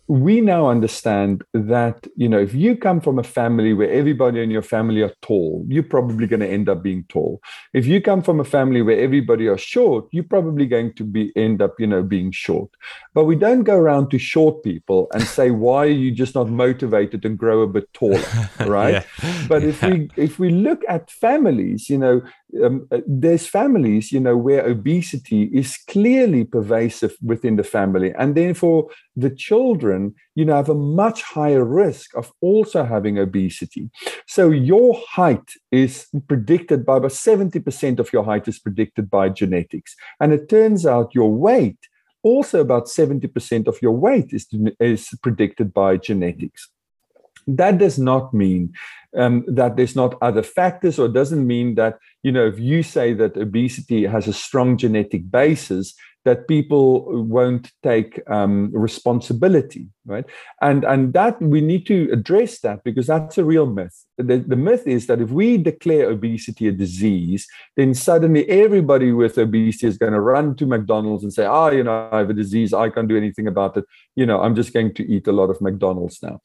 we 0.08 0.40
now 0.40 0.66
understand 0.66 1.42
that 1.54 2.06
you 2.16 2.28
know 2.28 2.38
if 2.38 2.52
you 2.52 2.76
come 2.76 3.00
from 3.00 3.18
a 3.18 3.22
family 3.22 3.72
where 3.72 3.90
everybody 3.90 4.42
in 4.42 4.50
your 4.50 4.62
family 4.62 5.00
are 5.00 5.12
tall 5.22 5.64
you're 5.68 5.82
probably 5.82 6.26
going 6.26 6.40
to 6.40 6.46
end 6.48 6.68
up 6.68 6.82
being 6.82 7.04
tall 7.08 7.40
if 7.72 7.86
you 7.86 8.00
come 8.00 8.20
from 8.20 8.40
a 8.40 8.44
family 8.44 8.82
where 8.82 8.98
everybody 8.98 9.46
are 9.46 9.56
short 9.56 10.06
you're 10.10 10.24
probably 10.24 10.66
going 10.66 10.92
to 10.92 11.04
be 11.04 11.32
end 11.36 11.62
up 11.62 11.78
you 11.78 11.86
know 11.86 12.02
being 12.02 12.32
short 12.32 12.68
but 13.14 13.24
we 13.24 13.36
don't 13.36 13.62
go 13.62 13.76
around 13.76 14.10
to 14.10 14.18
short 14.18 14.62
people 14.64 15.08
and 15.14 15.22
say 15.22 15.50
why 15.64 15.86
are 15.86 15.98
you 16.04 16.10
just 16.10 16.34
not 16.34 16.48
motivated 16.48 17.24
and 17.24 17.38
grow 17.38 17.62
a 17.62 17.66
bit 17.66 17.90
taller 17.94 18.20
right 18.66 19.06
yeah. 19.22 19.46
but 19.48 19.62
if 19.62 19.80
we 19.82 20.10
if 20.16 20.38
we 20.38 20.50
look 20.50 20.82
at 20.88 21.10
families 21.10 21.88
you 21.88 21.96
know 21.96 22.20
um, 22.62 22.86
uh, 22.90 23.00
there's 23.06 23.46
families, 23.46 24.12
you 24.12 24.20
know, 24.20 24.36
where 24.36 24.66
obesity 24.66 25.44
is 25.52 25.78
clearly 25.88 26.44
pervasive 26.44 27.16
within 27.22 27.56
the 27.56 27.64
family, 27.64 28.12
and 28.18 28.34
therefore 28.34 28.88
the 29.16 29.30
children, 29.30 30.14
you 30.34 30.44
know, 30.44 30.56
have 30.56 30.68
a 30.68 30.74
much 30.74 31.22
higher 31.22 31.64
risk 31.64 32.14
of 32.16 32.32
also 32.40 32.84
having 32.84 33.18
obesity. 33.18 33.90
So 34.26 34.50
your 34.50 35.00
height 35.08 35.52
is 35.70 36.06
predicted 36.28 36.84
by 36.84 36.98
about 36.98 37.12
seventy 37.12 37.60
percent 37.60 38.00
of 38.00 38.12
your 38.12 38.24
height 38.24 38.48
is 38.48 38.58
predicted 38.58 39.10
by 39.10 39.28
genetics, 39.30 39.96
and 40.20 40.32
it 40.32 40.48
turns 40.48 40.84
out 40.86 41.14
your 41.14 41.32
weight 41.32 41.78
also 42.22 42.60
about 42.60 42.86
70% 42.86 43.66
of 43.66 43.82
your 43.82 43.92
weight 43.92 44.32
is, 44.32 44.46
is 44.78 45.08
predicted 45.22 45.74
by 45.74 45.96
genetics. 45.96 46.68
That 47.46 47.78
does 47.78 47.98
not 47.98 48.32
mean 48.32 48.72
um, 49.16 49.44
that 49.48 49.76
there's 49.76 49.96
not 49.96 50.16
other 50.22 50.42
factors, 50.42 50.98
or 50.98 51.08
doesn't 51.08 51.46
mean 51.46 51.74
that 51.74 51.98
you 52.22 52.32
know 52.32 52.46
if 52.46 52.58
you 52.58 52.82
say 52.82 53.12
that 53.14 53.36
obesity 53.36 54.06
has 54.06 54.28
a 54.28 54.32
strong 54.32 54.76
genetic 54.76 55.30
basis, 55.30 55.94
that 56.24 56.46
people 56.46 57.24
won't 57.24 57.72
take 57.82 58.20
um, 58.30 58.70
responsibility, 58.72 59.88
right? 60.06 60.24
And 60.60 60.84
and 60.84 61.12
that 61.14 61.40
we 61.42 61.60
need 61.60 61.86
to 61.86 62.08
address 62.12 62.60
that 62.60 62.84
because 62.84 63.08
that's 63.08 63.38
a 63.38 63.44
real 63.44 63.66
myth. 63.66 64.04
The, 64.18 64.38
the 64.38 64.56
myth 64.56 64.86
is 64.86 65.06
that 65.08 65.20
if 65.20 65.30
we 65.30 65.58
declare 65.58 66.10
obesity 66.10 66.68
a 66.68 66.72
disease, 66.72 67.48
then 67.76 67.94
suddenly 67.94 68.48
everybody 68.48 69.12
with 69.12 69.36
obesity 69.36 69.88
is 69.88 69.98
going 69.98 70.12
to 70.12 70.20
run 70.20 70.54
to 70.56 70.66
McDonald's 70.66 71.24
and 71.24 71.32
say, 71.32 71.44
"Ah, 71.44 71.64
oh, 71.64 71.70
you 71.70 71.82
know, 71.82 72.08
I 72.12 72.18
have 72.18 72.30
a 72.30 72.34
disease. 72.34 72.72
I 72.72 72.88
can't 72.90 73.08
do 73.08 73.16
anything 73.16 73.48
about 73.48 73.76
it. 73.76 73.84
You 74.14 74.26
know, 74.26 74.40
I'm 74.40 74.54
just 74.54 74.72
going 74.72 74.94
to 74.94 75.12
eat 75.12 75.26
a 75.26 75.32
lot 75.32 75.50
of 75.50 75.60
McDonald's 75.60 76.22
now." 76.22 76.40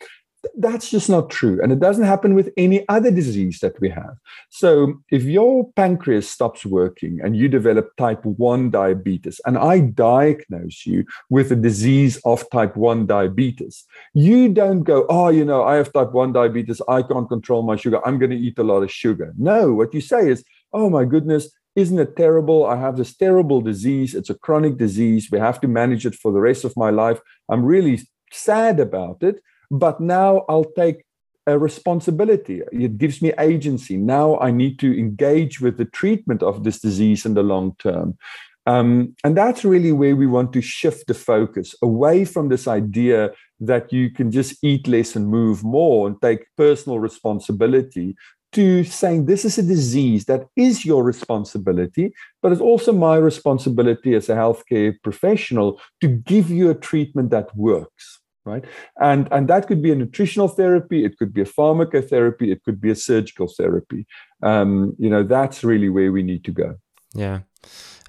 That's 0.55 0.89
just 0.89 1.09
not 1.09 1.29
true. 1.29 1.59
And 1.61 1.71
it 1.71 1.79
doesn't 1.79 2.03
happen 2.03 2.35
with 2.35 2.51
any 2.57 2.87
other 2.89 3.11
disease 3.11 3.59
that 3.59 3.79
we 3.79 3.89
have. 3.89 4.15
So 4.49 5.01
if 5.11 5.23
your 5.23 5.71
pancreas 5.73 6.29
stops 6.29 6.65
working 6.65 7.19
and 7.23 7.35
you 7.35 7.47
develop 7.47 7.95
type 7.97 8.23
1 8.23 8.69
diabetes, 8.69 9.41
and 9.45 9.57
I 9.57 9.79
diagnose 9.79 10.85
you 10.85 11.05
with 11.29 11.51
a 11.51 11.55
disease 11.55 12.19
of 12.25 12.49
type 12.49 12.75
1 12.75 13.05
diabetes, 13.07 13.85
you 14.13 14.49
don't 14.49 14.83
go, 14.83 15.05
oh, 15.09 15.29
you 15.29 15.45
know, 15.45 15.63
I 15.63 15.75
have 15.75 15.91
type 15.93 16.11
1 16.11 16.33
diabetes. 16.33 16.81
I 16.87 17.01
can't 17.01 17.29
control 17.29 17.63
my 17.63 17.75
sugar. 17.75 18.05
I'm 18.05 18.19
going 18.19 18.31
to 18.31 18.37
eat 18.37 18.59
a 18.59 18.63
lot 18.63 18.83
of 18.83 18.91
sugar. 18.91 19.33
No, 19.37 19.73
what 19.73 19.93
you 19.93 20.01
say 20.01 20.29
is, 20.29 20.43
oh 20.73 20.89
my 20.89 21.05
goodness, 21.05 21.49
isn't 21.75 21.99
it 21.99 22.15
terrible? 22.15 22.65
I 22.65 22.75
have 22.77 22.97
this 22.97 23.15
terrible 23.15 23.61
disease. 23.61 24.15
It's 24.15 24.31
a 24.31 24.35
chronic 24.35 24.77
disease. 24.77 25.29
We 25.31 25.39
have 25.39 25.61
to 25.61 25.67
manage 25.67 26.05
it 26.05 26.15
for 26.15 26.31
the 26.31 26.41
rest 26.41 26.63
of 26.63 26.75
my 26.75 26.89
life. 26.89 27.19
I'm 27.49 27.63
really 27.63 28.01
sad 28.31 28.79
about 28.79 29.21
it, 29.21 29.41
but 29.71 29.99
now 29.99 30.45
I'll 30.49 30.71
take 30.75 31.03
a 31.47 31.57
responsibility. 31.57 32.61
It 32.71 32.97
gives 32.97 33.21
me 33.21 33.31
agency. 33.39 33.95
Now 33.97 34.37
I 34.39 34.51
need 34.51 34.79
to 34.79 34.99
engage 34.99 35.61
with 35.61 35.77
the 35.77 35.85
treatment 35.85 36.43
of 36.43 36.63
this 36.63 36.79
disease 36.79 37.25
in 37.25 37.33
the 37.33 37.43
long 37.43 37.75
term. 37.79 38.17
Um, 38.65 39.15
and 39.23 39.37
that's 39.37 39.63
really 39.63 39.93
where 39.93 40.17
we 40.17 40.27
want 40.27 40.51
to 40.51 40.61
shift 40.61 41.07
the 41.07 41.13
focus 41.13 41.73
away 41.81 42.25
from 42.25 42.49
this 42.49 42.67
idea 42.67 43.31
that 43.61 43.93
you 43.93 44.11
can 44.11 44.29
just 44.29 44.61
eat 44.61 44.89
less 44.89 45.15
and 45.15 45.29
move 45.29 45.63
more 45.63 46.05
and 46.05 46.21
take 46.21 46.45
personal 46.57 46.99
responsibility 46.99 48.17
to 48.51 48.83
saying 48.83 49.25
this 49.25 49.45
is 49.45 49.57
a 49.57 49.63
disease 49.63 50.25
that 50.25 50.47
is 50.57 50.85
your 50.85 51.03
responsibility, 51.03 52.11
but 52.41 52.51
it's 52.51 52.61
also 52.61 52.91
my 52.91 53.15
responsibility 53.15 54.15
as 54.15 54.27
a 54.27 54.35
healthcare 54.35 54.93
professional 55.01 55.79
to 56.01 56.07
give 56.07 56.49
you 56.49 56.69
a 56.69 56.75
treatment 56.75 57.29
that 57.29 57.55
works. 57.55 58.19
Right. 58.47 58.63
And, 59.01 59.27
and 59.31 59.47
that 59.49 59.67
could 59.67 59.81
be 59.81 59.91
a 59.91 59.95
nutritional 59.95 60.47
therapy, 60.47 61.03
it 61.03 61.17
could 61.17 61.33
be 61.33 61.41
a 61.41 61.45
pharmacotherapy, 61.45 62.51
it 62.51 62.63
could 62.63 62.79
be 62.79 62.89
a 62.89 62.95
surgical 62.95 63.47
therapy. 63.47 64.07
Um, 64.41 64.95
you 64.97 65.09
know, 65.09 65.23
that's 65.23 65.65
really 65.65 65.89
where 65.89 66.13
we 66.13 66.23
need 66.23 66.45
to 66.45 66.51
go. 66.51 66.75
Yeah. 67.13 67.39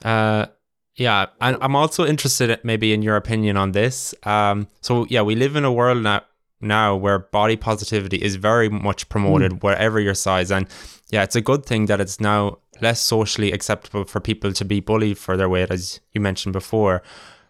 Uh, 0.04 0.46
yeah, 0.94 1.26
and 1.40 1.56
I'm 1.60 1.74
also 1.74 2.06
interested 2.06 2.58
maybe 2.62 2.92
in 2.92 3.02
your 3.02 3.16
opinion 3.16 3.56
on 3.56 3.72
this. 3.72 4.14
Um, 4.22 4.68
so 4.80 5.06
yeah, 5.08 5.22
we 5.22 5.34
live 5.34 5.56
in 5.56 5.64
a 5.64 5.72
world 5.72 6.02
now 6.02 6.22
now 6.60 6.96
where 6.96 7.18
body 7.18 7.56
positivity 7.56 8.16
is 8.16 8.36
very 8.36 8.68
much 8.68 9.08
promoted 9.08 9.52
mm. 9.52 9.62
wherever 9.62 10.00
your 10.00 10.14
size 10.14 10.50
and 10.50 10.66
yeah 11.10 11.22
it's 11.22 11.36
a 11.36 11.40
good 11.40 11.64
thing 11.64 11.86
that 11.86 12.00
it's 12.00 12.20
now 12.20 12.58
less 12.80 13.00
socially 13.00 13.52
acceptable 13.52 14.04
for 14.04 14.20
people 14.20 14.52
to 14.52 14.64
be 14.64 14.80
bullied 14.80 15.16
for 15.16 15.36
their 15.36 15.48
weight 15.48 15.70
as 15.70 16.00
you 16.12 16.20
mentioned 16.20 16.52
before 16.52 17.00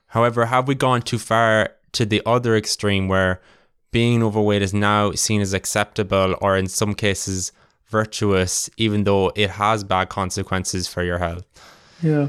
however 0.08 0.44
have 0.44 0.68
we 0.68 0.74
gone 0.74 1.00
too 1.00 1.18
far 1.18 1.70
to 1.92 2.06
the 2.06 2.22
other 2.26 2.56
extreme 2.56 3.08
where 3.08 3.40
being 3.90 4.22
overweight 4.22 4.62
is 4.62 4.74
now 4.74 5.12
seen 5.12 5.40
as 5.40 5.52
acceptable 5.52 6.36
or 6.40 6.56
in 6.56 6.66
some 6.66 6.94
cases 6.94 7.52
virtuous 7.86 8.68
even 8.76 9.04
though 9.04 9.32
it 9.34 9.50
has 9.50 9.82
bad 9.82 10.08
consequences 10.08 10.86
for 10.86 11.02
your 11.02 11.18
health 11.18 11.44
yeah 12.02 12.28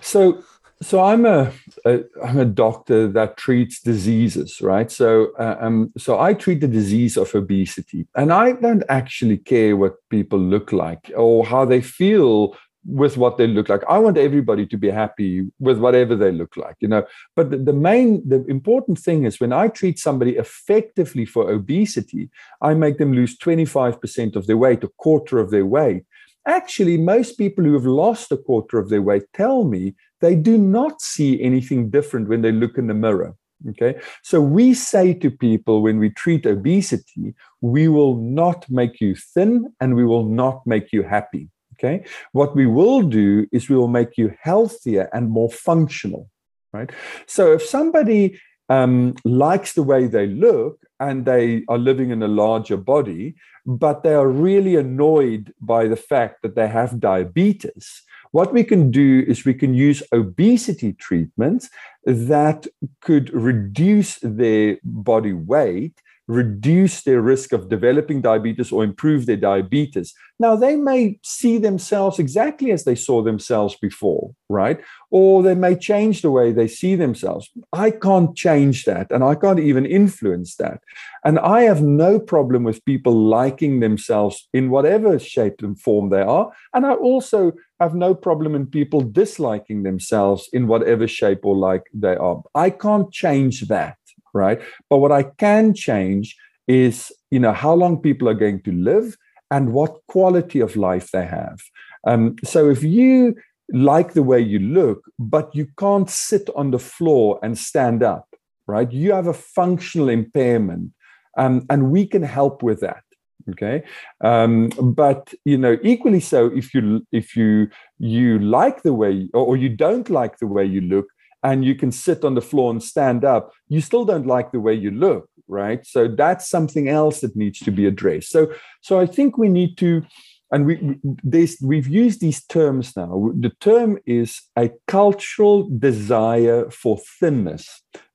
so 0.00 0.42
so 0.82 1.02
I'm 1.02 1.24
a, 1.24 1.52
a 1.86 2.00
I'm 2.22 2.38
a 2.38 2.44
doctor 2.44 3.08
that 3.08 3.36
treats 3.38 3.80
diseases, 3.80 4.60
right? 4.60 4.90
So 4.90 5.32
uh, 5.38 5.56
um, 5.58 5.92
so 5.96 6.20
I 6.20 6.34
treat 6.34 6.60
the 6.60 6.68
disease 6.68 7.16
of 7.16 7.34
obesity, 7.34 8.06
and 8.14 8.32
I 8.32 8.52
don't 8.52 8.84
actually 8.88 9.38
care 9.38 9.76
what 9.76 9.96
people 10.10 10.38
look 10.38 10.72
like 10.72 11.10
or 11.16 11.46
how 11.46 11.64
they 11.64 11.80
feel 11.80 12.56
with 12.88 13.16
what 13.16 13.36
they 13.36 13.46
look 13.46 13.68
like. 13.68 13.82
I 13.88 13.98
want 13.98 14.16
everybody 14.16 14.66
to 14.66 14.76
be 14.76 14.90
happy 14.90 15.46
with 15.58 15.78
whatever 15.78 16.14
they 16.14 16.30
look 16.30 16.56
like, 16.56 16.76
you 16.80 16.88
know. 16.88 17.04
But 17.34 17.50
the, 17.50 17.58
the 17.58 17.72
main, 17.72 18.26
the 18.28 18.44
important 18.46 18.98
thing 18.98 19.24
is 19.24 19.40
when 19.40 19.52
I 19.52 19.68
treat 19.68 19.98
somebody 19.98 20.36
effectively 20.36 21.24
for 21.24 21.50
obesity, 21.50 22.30
I 22.62 22.74
make 22.74 22.98
them 22.98 23.12
lose 23.12 23.36
25% 23.38 24.36
of 24.36 24.46
their 24.46 24.56
weight, 24.56 24.84
a 24.84 24.88
quarter 24.98 25.38
of 25.38 25.50
their 25.50 25.66
weight. 25.66 26.04
Actually, 26.46 26.96
most 26.96 27.38
people 27.38 27.64
who 27.64 27.74
have 27.74 27.86
lost 27.86 28.30
a 28.30 28.36
quarter 28.36 28.78
of 28.78 28.88
their 28.88 29.02
weight 29.02 29.24
tell 29.34 29.64
me 29.64 29.94
they 30.20 30.36
do 30.36 30.56
not 30.56 31.00
see 31.00 31.42
anything 31.42 31.90
different 31.90 32.28
when 32.28 32.42
they 32.42 32.52
look 32.52 32.78
in 32.78 32.86
the 32.86 32.94
mirror. 32.94 33.34
Okay. 33.70 33.98
So 34.22 34.40
we 34.40 34.74
say 34.74 35.14
to 35.14 35.30
people 35.30 35.82
when 35.82 35.98
we 35.98 36.10
treat 36.10 36.46
obesity, 36.46 37.34
we 37.62 37.88
will 37.88 38.16
not 38.16 38.66
make 38.70 39.00
you 39.00 39.16
thin 39.16 39.72
and 39.80 39.96
we 39.96 40.04
will 40.04 40.24
not 40.24 40.66
make 40.66 40.92
you 40.92 41.02
happy. 41.02 41.48
Okay. 41.78 42.04
What 42.32 42.56
we 42.56 42.66
will 42.66 43.02
do 43.02 43.46
is 43.52 43.68
we 43.68 43.76
will 43.76 43.88
make 43.88 44.16
you 44.16 44.34
healthier 44.40 45.08
and 45.12 45.30
more 45.30 45.50
functional. 45.50 46.30
Right. 46.72 46.90
So 47.26 47.52
if 47.52 47.62
somebody 47.62 48.40
um, 48.68 49.14
likes 49.24 49.74
the 49.74 49.82
way 49.82 50.06
they 50.06 50.26
look 50.26 50.84
and 50.98 51.24
they 51.24 51.64
are 51.68 51.78
living 51.78 52.10
in 52.10 52.22
a 52.22 52.28
larger 52.28 52.76
body, 52.76 53.36
but 53.64 54.02
they 54.02 54.14
are 54.14 54.28
really 54.28 54.76
annoyed 54.76 55.52
by 55.60 55.86
the 55.86 55.96
fact 55.96 56.42
that 56.42 56.54
they 56.54 56.68
have 56.68 57.00
diabetes, 57.00 58.02
what 58.32 58.52
we 58.52 58.64
can 58.64 58.90
do 58.90 59.24
is 59.26 59.44
we 59.44 59.54
can 59.54 59.74
use 59.74 60.02
obesity 60.12 60.92
treatments 60.92 61.70
that 62.04 62.66
could 63.00 63.32
reduce 63.32 64.18
their 64.22 64.78
body 64.84 65.32
weight 65.32 66.00
reduce 66.28 67.02
their 67.02 67.20
risk 67.20 67.52
of 67.52 67.68
developing 67.68 68.20
diabetes 68.20 68.72
or 68.72 68.82
improve 68.82 69.26
their 69.26 69.36
diabetes. 69.36 70.12
Now, 70.38 70.56
they 70.56 70.76
may 70.76 71.18
see 71.22 71.56
themselves 71.56 72.18
exactly 72.18 72.72
as 72.72 72.84
they 72.84 72.96
saw 72.96 73.22
themselves 73.22 73.76
before, 73.76 74.34
right? 74.48 74.80
Or 75.10 75.42
they 75.42 75.54
may 75.54 75.76
change 75.76 76.22
the 76.22 76.30
way 76.30 76.52
they 76.52 76.68
see 76.68 76.96
themselves. 76.96 77.48
I 77.72 77.90
can't 77.90 78.36
change 78.36 78.84
that, 78.84 79.10
and 79.10 79.22
I 79.22 79.34
can't 79.34 79.60
even 79.60 79.86
influence 79.86 80.56
that. 80.56 80.80
And 81.24 81.38
I 81.38 81.62
have 81.62 81.82
no 81.82 82.18
problem 82.18 82.64
with 82.64 82.84
people 82.84 83.12
liking 83.12 83.80
themselves 83.80 84.48
in 84.52 84.70
whatever 84.70 85.18
shape 85.18 85.62
and 85.62 85.80
form 85.80 86.10
they 86.10 86.22
are. 86.22 86.50
And 86.74 86.84
I 86.84 86.94
also 86.94 87.52
have 87.80 87.94
no 87.94 88.14
problem 88.14 88.54
in 88.54 88.66
people 88.66 89.00
disliking 89.00 89.84
themselves 89.84 90.48
in 90.52 90.66
whatever 90.66 91.06
shape 91.06 91.44
or 91.44 91.56
like 91.56 91.84
they 91.94 92.16
are. 92.16 92.42
I 92.54 92.70
can't 92.70 93.12
change 93.12 93.68
that 93.68 93.96
right? 94.36 94.60
But 94.88 94.98
what 94.98 95.12
I 95.12 95.24
can 95.24 95.74
change 95.74 96.36
is, 96.68 97.12
you 97.30 97.40
know, 97.40 97.52
how 97.52 97.74
long 97.74 98.00
people 98.00 98.28
are 98.28 98.34
going 98.34 98.62
to 98.62 98.72
live 98.72 99.16
and 99.50 99.72
what 99.72 100.00
quality 100.08 100.60
of 100.60 100.76
life 100.76 101.10
they 101.12 101.24
have. 101.24 101.58
Um, 102.06 102.36
so 102.44 102.68
if 102.70 102.82
you 102.82 103.36
like 103.72 104.12
the 104.12 104.22
way 104.22 104.40
you 104.40 104.58
look, 104.58 105.02
but 105.18 105.54
you 105.54 105.66
can't 105.78 106.08
sit 106.08 106.48
on 106.54 106.70
the 106.70 106.78
floor 106.78 107.38
and 107.42 107.58
stand 107.58 108.02
up, 108.02 108.28
right? 108.66 108.90
You 108.90 109.12
have 109.12 109.26
a 109.26 109.34
functional 109.34 110.08
impairment, 110.08 110.92
um, 111.36 111.66
and 111.68 111.90
we 111.90 112.06
can 112.06 112.22
help 112.22 112.62
with 112.62 112.80
that. 112.80 113.02
Okay, 113.50 113.84
um, 114.22 114.70
but 114.82 115.32
you 115.44 115.56
know, 115.56 115.78
equally 115.82 116.18
so, 116.20 116.46
if 116.46 116.74
you 116.74 117.06
if 117.12 117.36
you 117.36 117.68
you 117.98 118.40
like 118.40 118.82
the 118.82 118.94
way 118.94 119.28
or, 119.34 119.46
or 119.46 119.56
you 119.56 119.68
don't 119.68 120.10
like 120.10 120.38
the 120.38 120.48
way 120.48 120.64
you 120.64 120.80
look, 120.80 121.06
and 121.46 121.64
you 121.64 121.76
can 121.76 121.92
sit 121.92 122.24
on 122.24 122.34
the 122.34 122.48
floor 122.50 122.72
and 122.72 122.82
stand 122.82 123.24
up, 123.24 123.52
you 123.68 123.80
still 123.80 124.04
don't 124.04 124.26
like 124.26 124.50
the 124.50 124.58
way 124.58 124.74
you 124.74 124.90
look, 124.90 125.28
right? 125.46 125.86
So 125.86 126.08
that's 126.08 126.50
something 126.50 126.88
else 126.88 127.20
that 127.20 127.36
needs 127.36 127.60
to 127.60 127.70
be 127.70 127.86
addressed. 127.86 128.30
So, 128.30 128.52
so 128.80 128.98
I 128.98 129.06
think 129.06 129.38
we 129.38 129.48
need 129.48 129.78
to, 129.78 130.02
and 130.50 130.66
we 130.66 130.74
this, 131.22 131.56
we've 131.62 131.86
used 131.86 132.20
these 132.20 132.44
terms 132.44 132.96
now. 132.96 133.30
The 133.38 133.52
term 133.60 133.98
is 134.06 134.42
a 134.56 134.70
cultural 134.88 135.68
desire 135.78 136.68
for 136.70 136.98
thinness. 137.20 137.64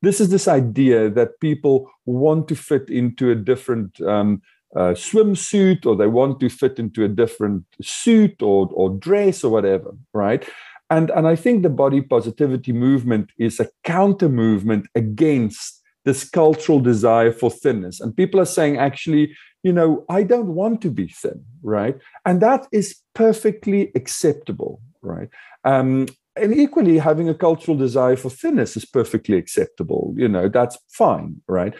This 0.01 0.19
is 0.19 0.29
this 0.29 0.47
idea 0.49 1.09
that 1.09 1.39
people 1.39 1.89
want 2.05 2.49
to 2.49 2.55
fit 2.55 2.89
into 2.89 3.31
a 3.31 3.35
different 3.35 4.01
um, 4.01 4.41
uh, 4.75 4.93
swimsuit 5.07 5.85
or 5.85 5.95
they 5.95 6.07
want 6.07 6.39
to 6.39 6.49
fit 6.49 6.79
into 6.79 7.03
a 7.03 7.09
different 7.09 7.63
suit 7.81 8.41
or, 8.41 8.69
or 8.73 8.89
dress 8.89 9.43
or 9.43 9.51
whatever, 9.51 9.91
right? 10.13 10.47
And, 10.91 11.09
and 11.11 11.25
I 11.25 11.37
think 11.37 11.63
the 11.63 11.69
body 11.69 12.01
positivity 12.01 12.73
movement 12.73 13.31
is 13.39 13.59
a 13.59 13.69
counter 13.83 14.27
movement 14.27 14.87
against 14.93 15.81
this 16.03 16.29
cultural 16.29 16.81
desire 16.81 17.31
for 17.31 17.49
thinness. 17.49 18.01
And 18.01 18.15
people 18.15 18.41
are 18.41 18.45
saying, 18.45 18.77
actually, 18.77 19.33
you 19.63 19.71
know, 19.71 20.05
I 20.09 20.23
don't 20.23 20.53
want 20.53 20.81
to 20.81 20.91
be 20.91 21.07
thin, 21.07 21.45
right? 21.63 21.97
And 22.25 22.41
that 22.41 22.67
is 22.73 22.97
perfectly 23.13 23.91
acceptable, 23.95 24.81
right? 25.01 25.29
Um, 25.63 26.07
and 26.35 26.53
equally, 26.53 26.97
having 26.97 27.29
a 27.29 27.35
cultural 27.35 27.77
desire 27.77 28.17
for 28.17 28.29
thinness 28.29 28.75
is 28.75 28.85
perfectly 28.85 29.37
acceptable. 29.37 30.13
You 30.17 30.27
know, 30.27 30.49
that's 30.49 30.77
fine, 30.89 31.41
right? 31.47 31.73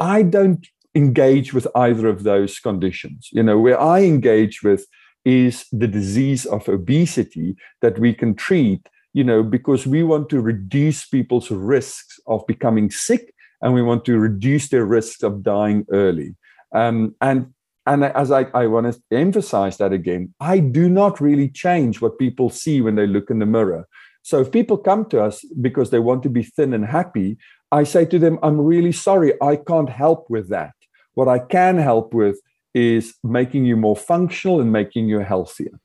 I 0.00 0.22
don't 0.22 0.66
engage 0.94 1.52
with 1.52 1.66
either 1.74 2.08
of 2.08 2.22
those 2.22 2.58
conditions. 2.60 3.28
You 3.32 3.42
know, 3.42 3.58
where 3.58 3.80
I 3.80 4.02
engage 4.02 4.62
with 4.62 4.86
is 5.24 5.66
the 5.72 5.88
disease 5.88 6.46
of 6.46 6.68
obesity 6.68 7.56
that 7.80 7.98
we 7.98 8.12
can 8.12 8.34
treat, 8.34 8.88
you 9.12 9.24
know, 9.24 9.42
because 9.42 9.86
we 9.86 10.02
want 10.02 10.28
to 10.30 10.40
reduce 10.40 11.06
people's 11.06 11.50
risks 11.50 12.18
of 12.26 12.46
becoming 12.46 12.90
sick 12.90 13.34
and 13.62 13.72
we 13.72 13.82
want 13.82 14.04
to 14.04 14.18
reduce 14.18 14.68
their 14.68 14.84
risks 14.84 15.22
of 15.22 15.42
dying 15.42 15.86
early. 15.90 16.36
Um, 16.72 17.14
and 17.20 17.52
and 17.86 18.04
as 18.04 18.30
I, 18.30 18.46
I 18.54 18.66
want 18.66 18.92
to 18.92 19.16
emphasize 19.16 19.76
that 19.76 19.92
again, 19.92 20.32
I 20.40 20.58
do 20.58 20.88
not 20.88 21.20
really 21.20 21.50
change 21.50 22.00
what 22.00 22.18
people 22.18 22.48
see 22.48 22.80
when 22.80 22.94
they 22.94 23.06
look 23.06 23.28
in 23.28 23.40
the 23.40 23.46
mirror. 23.46 23.86
So 24.22 24.40
if 24.40 24.50
people 24.50 24.78
come 24.78 25.04
to 25.10 25.22
us 25.22 25.44
because 25.60 25.90
they 25.90 25.98
want 25.98 26.22
to 26.22 26.30
be 26.30 26.42
thin 26.42 26.72
and 26.72 26.86
happy, 26.86 27.36
I 27.70 27.84
say 27.84 28.06
to 28.06 28.18
them, 28.18 28.38
I'm 28.42 28.58
really 28.58 28.92
sorry, 28.92 29.34
I 29.42 29.56
can't 29.56 29.90
help 29.90 30.30
with 30.30 30.48
that. 30.48 30.72
What 31.12 31.28
I 31.28 31.38
can 31.38 31.76
help 31.76 32.14
with 32.14 32.40
is 32.74 33.14
making 33.22 33.64
you 33.64 33.76
more 33.76 33.96
functional 33.96 34.60
and 34.60 34.72
making 34.72 35.08
you 35.08 35.20
healthier. 35.20 35.80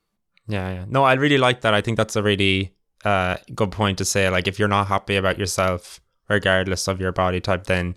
Yeah, 0.47 0.73
yeah. 0.73 0.85
No, 0.87 1.03
I 1.03 1.13
really 1.13 1.37
like 1.37 1.61
that. 1.61 1.73
I 1.73 1.81
think 1.81 1.97
that's 1.97 2.15
a 2.15 2.23
really 2.23 2.73
uh, 3.05 3.37
good 3.53 3.71
point 3.71 3.99
to 3.99 4.05
say. 4.05 4.29
Like, 4.29 4.47
if 4.47 4.57
you're 4.57 4.67
not 4.67 4.87
happy 4.87 5.15
about 5.15 5.37
yourself, 5.37 6.01
regardless 6.27 6.87
of 6.87 6.99
your 6.99 7.11
body 7.11 7.39
type, 7.39 7.65
then 7.65 7.95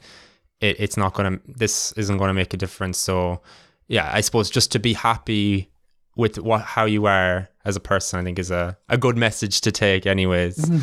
it, 0.60 0.76
it's 0.78 0.96
not 0.96 1.14
going 1.14 1.38
to, 1.38 1.42
this 1.46 1.92
isn't 1.92 2.18
going 2.18 2.28
to 2.28 2.34
make 2.34 2.52
a 2.52 2.58
difference. 2.58 2.98
So, 2.98 3.40
yeah, 3.88 4.10
I 4.12 4.20
suppose 4.20 4.50
just 4.50 4.70
to 4.72 4.78
be 4.78 4.92
happy 4.92 5.70
with 6.14 6.38
what 6.38 6.60
how 6.60 6.84
you 6.84 7.06
are 7.06 7.48
as 7.64 7.76
a 7.76 7.80
person, 7.80 8.20
I 8.20 8.24
think 8.24 8.38
is 8.38 8.50
a, 8.50 8.76
a 8.88 8.98
good 8.98 9.16
message 9.16 9.62
to 9.62 9.72
take, 9.72 10.06
anyways. 10.06 10.58
Mm-hmm. 10.58 10.80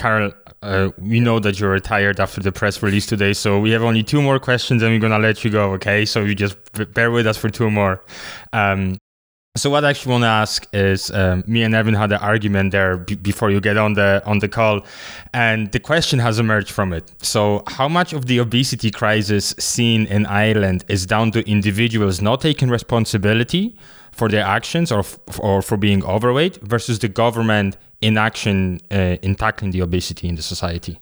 Carel, 0.00 0.32
uh, 0.62 0.88
we 0.96 1.20
know 1.20 1.38
that 1.40 1.60
you're 1.60 1.78
tired 1.78 2.20
after 2.20 2.40
the 2.40 2.50
press 2.50 2.82
release 2.82 3.04
today, 3.04 3.34
so 3.34 3.60
we 3.60 3.70
have 3.72 3.82
only 3.82 4.02
two 4.02 4.22
more 4.22 4.38
questions 4.38 4.82
and 4.82 4.92
we're 4.92 4.98
going 4.98 5.12
to 5.12 5.18
let 5.18 5.44
you 5.44 5.50
go, 5.50 5.72
okay? 5.72 6.06
So 6.06 6.22
you 6.24 6.34
just 6.34 6.56
bear 6.94 7.10
with 7.10 7.26
us 7.26 7.36
for 7.36 7.50
two 7.50 7.70
more. 7.70 8.02
Um, 8.54 8.96
so 9.58 9.68
what 9.68 9.84
I 9.84 9.90
actually 9.90 10.12
want 10.12 10.22
to 10.22 10.28
ask 10.28 10.66
is, 10.72 11.10
um, 11.10 11.44
me 11.46 11.64
and 11.64 11.74
Evan 11.74 11.92
had 11.92 12.12
an 12.12 12.18
argument 12.20 12.72
there 12.72 12.96
b- 12.96 13.16
before 13.16 13.50
you 13.50 13.60
get 13.60 13.76
on 13.76 13.92
the 13.92 14.22
on 14.24 14.38
the 14.38 14.48
call, 14.48 14.86
and 15.34 15.70
the 15.72 15.80
question 15.80 16.18
has 16.20 16.38
emerged 16.38 16.70
from 16.70 16.92
it. 16.92 17.12
So, 17.20 17.64
how 17.66 17.88
much 17.88 18.12
of 18.12 18.26
the 18.26 18.38
obesity 18.38 18.92
crisis 18.92 19.52
seen 19.58 20.06
in 20.06 20.24
Ireland 20.26 20.84
is 20.86 21.04
down 21.04 21.32
to 21.32 21.40
individuals 21.50 22.22
not 22.22 22.40
taking 22.40 22.70
responsibility 22.70 23.76
for 24.12 24.28
their 24.28 24.44
actions 24.44 24.92
or 24.92 25.00
f- 25.00 25.18
or 25.40 25.62
for 25.62 25.76
being 25.76 26.04
overweight 26.04 26.56
versus 26.62 27.00
the 27.00 27.08
government 27.08 27.76
inaction 28.02 28.80
uh, 28.90 29.16
in 29.22 29.34
tackling 29.34 29.70
the 29.70 29.80
obesity 29.80 30.28
in 30.28 30.34
the 30.34 30.42
society? 30.42 30.98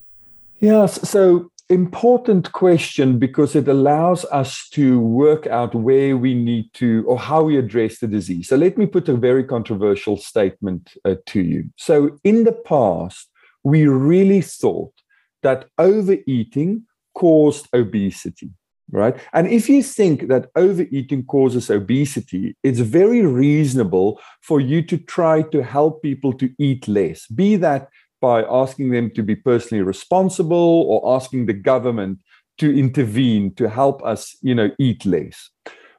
Yes. 0.61 1.09
So 1.09 1.51
important 1.71 2.53
question 2.53 3.19
because 3.19 3.55
it 3.55 3.69
allows 3.69 4.25
us 4.27 4.69
to 4.71 4.99
work 5.01 5.47
out 5.47 5.75
where 5.75 6.17
we 6.17 6.35
need 6.35 6.73
to 6.75 7.05
or 7.07 7.19
how 7.19 7.43
we 7.43 7.59
address 7.59 7.99
the 7.99 8.07
disease. 8.07 8.49
So 8.49 8.57
let 8.57 8.79
me 8.79 8.87
put 8.87 9.09
a 9.09 9.15
very 9.15 9.45
controversial 9.45 10.17
statement 10.17 10.95
uh, 11.05 11.17
to 11.27 11.41
you. 11.41 11.65
So 11.77 12.19
in 12.25 12.45
the 12.45 12.53
past, 12.53 13.29
we 13.65 13.87
really 13.87 14.41
thought 14.41 14.95
that 15.43 15.67
overeating 15.79 16.85
caused 17.15 17.69
obesity 17.75 18.51
right? 18.91 19.17
And 19.33 19.49
if 19.49 19.69
you 19.69 19.83
think 19.83 20.29
that 20.29 20.51
overeating 20.57 21.25
causes 21.27 21.71
obesity, 21.71 22.57
it's 22.63 22.81
very 22.81 23.25
reasonable 23.25 24.21
for 24.43 24.61
you 24.61 24.83
to 24.83 24.97
try 24.97 25.43
to 25.43 25.63
help 25.63 26.03
people 26.03 26.33
to 26.35 26.51
eat 26.59 26.89
less, 26.89 27.27
be 27.27 27.57
that 27.57 27.89
by 28.21 28.43
asking 28.45 28.91
them 28.91 29.11
to 29.15 29.23
be 29.23 29.37
personally 29.37 29.83
responsible 29.83 30.85
or 30.89 31.15
asking 31.15 31.47
the 31.47 31.53
government 31.53 32.19
to 32.59 32.77
intervene 32.77 33.55
to 33.55 33.69
help 33.69 34.03
us, 34.05 34.37
you 34.43 34.55
know, 34.55 34.71
eat 34.79 35.05
less. 35.07 35.51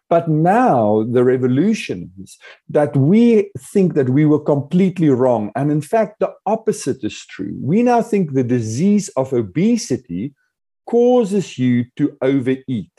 But 0.09 0.27
now 0.27 1.05
the 1.09 1.23
revolution 1.23 2.11
is 2.21 2.37
that 2.69 2.95
we 2.97 3.51
think 3.57 3.93
that 3.93 4.09
we 4.09 4.25
were 4.25 4.39
completely 4.39 5.09
wrong. 5.09 5.51
And 5.55 5.71
in 5.71 5.81
fact, 5.81 6.19
the 6.19 6.33
opposite 6.47 7.03
is 7.03 7.25
true. 7.27 7.55
We 7.61 7.83
now 7.83 8.01
think 8.01 8.33
the 8.33 8.43
disease 8.43 9.09
of 9.09 9.31
obesity 9.31 10.33
causes 10.95 11.57
you 11.57 11.85
to 11.97 12.05
overeat 12.21 12.91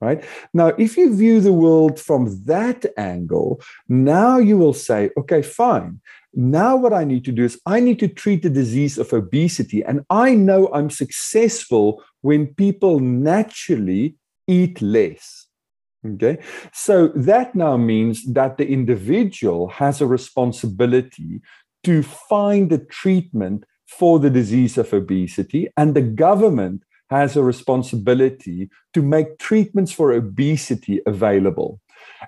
right? 0.00 0.22
Now 0.52 0.68
if 0.78 0.96
you 0.98 1.16
view 1.16 1.40
the 1.40 1.52
world 1.52 1.98
from 1.98 2.22
that 2.44 2.84
angle 2.96 3.60
now 3.88 4.38
you 4.38 4.58
will 4.58 4.74
say 4.74 5.10
okay 5.20 5.42
fine. 5.42 6.00
Now 6.34 6.76
what 6.76 6.92
i 6.92 7.04
need 7.04 7.24
to 7.26 7.32
do 7.32 7.44
is 7.44 7.58
i 7.66 7.80
need 7.80 7.98
to 8.00 8.08
treat 8.08 8.42
the 8.42 8.50
disease 8.50 8.98
of 8.98 9.12
obesity 9.12 9.82
and 9.82 10.04
i 10.10 10.34
know 10.34 10.68
i'm 10.68 10.90
successful 10.90 12.02
when 12.20 12.54
people 12.64 13.00
naturally 13.00 14.16
eat 14.46 14.82
less. 14.82 15.46
Okay? 16.14 16.38
So 16.72 17.08
that 17.08 17.54
now 17.54 17.76
means 17.76 18.24
that 18.32 18.58
the 18.58 18.68
individual 18.68 19.68
has 19.68 20.00
a 20.00 20.06
responsibility 20.06 21.40
to 21.84 22.02
find 22.02 22.70
a 22.72 22.78
treatment 22.78 23.64
for 23.86 24.18
the 24.18 24.30
disease 24.30 24.76
of 24.78 24.92
obesity 24.92 25.68
and 25.76 25.94
the 25.94 26.02
government 26.02 26.82
has 27.10 27.36
a 27.36 27.42
responsibility 27.42 28.68
to 28.94 29.02
make 29.02 29.38
treatments 29.38 29.92
for 29.92 30.12
obesity 30.12 31.00
available. 31.06 31.80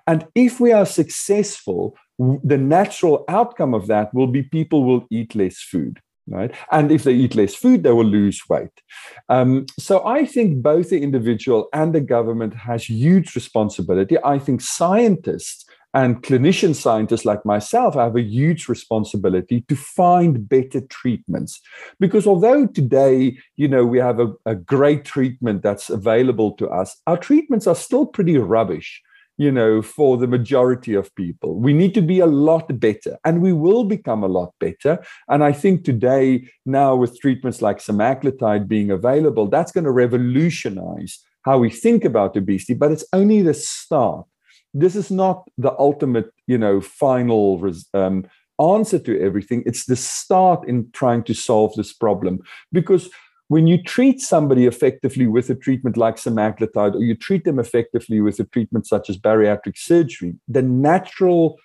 And 0.06 0.26
if 0.34 0.60
we 0.60 0.72
are 0.72 0.86
successful, 0.86 1.96
the 2.18 2.58
natural 2.58 3.24
outcome 3.28 3.74
of 3.74 3.86
that 3.86 4.12
will 4.14 4.26
be 4.26 4.42
people 4.42 4.84
will 4.84 5.06
eat 5.10 5.34
less 5.34 5.60
food. 5.60 6.00
Right. 6.30 6.54
And 6.70 6.92
if 6.92 7.04
they 7.04 7.14
eat 7.14 7.34
less 7.34 7.54
food, 7.54 7.82
they 7.82 7.92
will 7.92 8.04
lose 8.04 8.42
weight. 8.50 8.82
Um, 9.30 9.64
so 9.78 10.06
I 10.06 10.26
think 10.26 10.62
both 10.62 10.90
the 10.90 11.02
individual 11.02 11.70
and 11.72 11.94
the 11.94 12.02
government 12.02 12.52
has 12.52 12.90
huge 12.90 13.34
responsibility. 13.34 14.18
I 14.22 14.38
think 14.38 14.60
scientists 14.60 15.64
and 15.94 16.22
clinician 16.22 16.74
scientists 16.74 17.24
like 17.24 17.44
myself 17.44 17.94
have 17.94 18.16
a 18.16 18.22
huge 18.22 18.68
responsibility 18.68 19.62
to 19.68 19.77
find 19.77 20.48
better 20.48 20.81
treatments. 20.83 21.61
Because 21.98 22.27
although 22.27 22.66
today, 22.66 23.38
you 23.57 23.68
know, 23.68 23.85
we 23.85 23.98
have 23.98 24.20
a, 24.20 24.33
a 24.44 24.55
great 24.55 25.05
treatment 25.05 25.62
that's 25.62 25.88
available 25.88 26.53
to 26.53 26.68
us, 26.68 26.96
our 27.07 27.16
treatments 27.16 27.66
are 27.66 27.74
still 27.74 28.07
pretty 28.07 28.37
rubbish 28.37 29.03
you 29.40 29.53
know, 29.53 29.81
for 29.81 30.16
the 30.16 30.27
majority 30.27 30.94
of 30.94 31.14
people. 31.14 31.61
We 31.61 31.72
need 31.72 31.94
to 31.94 32.03
be 32.03 32.18
a 32.18 32.27
lot 32.27 32.66
better, 32.81 33.16
and 33.24 33.40
we 33.40 33.53
will 33.53 33.85
become 33.85 34.24
a 34.24 34.29
lot 34.29 34.53
better. 34.59 34.98
And 35.29 35.44
I 35.44 35.53
think 35.53 35.85
today, 35.85 36.51
now 36.66 36.96
with 36.96 37.20
treatments 37.20 37.62
like 37.62 37.79
semaglutide 37.79 38.66
being 38.66 38.90
available, 38.90 39.46
that's 39.46 39.70
going 39.70 39.85
to 39.85 39.92
revolutionize 39.92 41.20
how 41.44 41.59
we 41.59 41.70
think 41.70 42.05
about 42.05 42.37
obesity, 42.37 42.74
but 42.74 42.90
it's 42.90 43.05
only 43.12 43.40
the 43.42 43.55
start 43.55 44.27
this 44.74 44.96
is 44.96 45.11
not 45.11 45.48
the 45.57 45.72
ultimate, 45.78 46.33
you 46.46 46.59
know, 46.59 46.81
final 46.81 47.62
um, 47.94 48.26
answer 48.61 48.98
to 48.98 49.20
everything. 49.20 49.62
It's 49.66 49.87
the 49.87 49.96
start 49.96 50.68
in 50.68 50.90
trying 50.92 51.24
to 51.24 51.35
solve 51.35 51.74
this 51.74 51.92
problem. 51.92 52.40
Because 52.72 53.09
when 53.48 53.66
you 53.66 53.83
treat 53.83 54.20
somebody 54.20 54.66
effectively 54.66 55.26
with 55.26 55.48
a 55.48 55.54
treatment 55.54 55.96
like 55.96 56.16
semaglutide, 56.16 56.94
or 56.94 57.02
you 57.02 57.14
treat 57.14 57.44
them 57.44 57.59
effectively 57.59 58.20
with 58.20 58.38
a 58.40 58.44
treatment 58.44 58.87
such 58.87 59.09
as 59.09 59.16
bariatric 59.16 59.76
surgery, 59.76 60.37
the 60.46 60.62
natural 60.62 61.59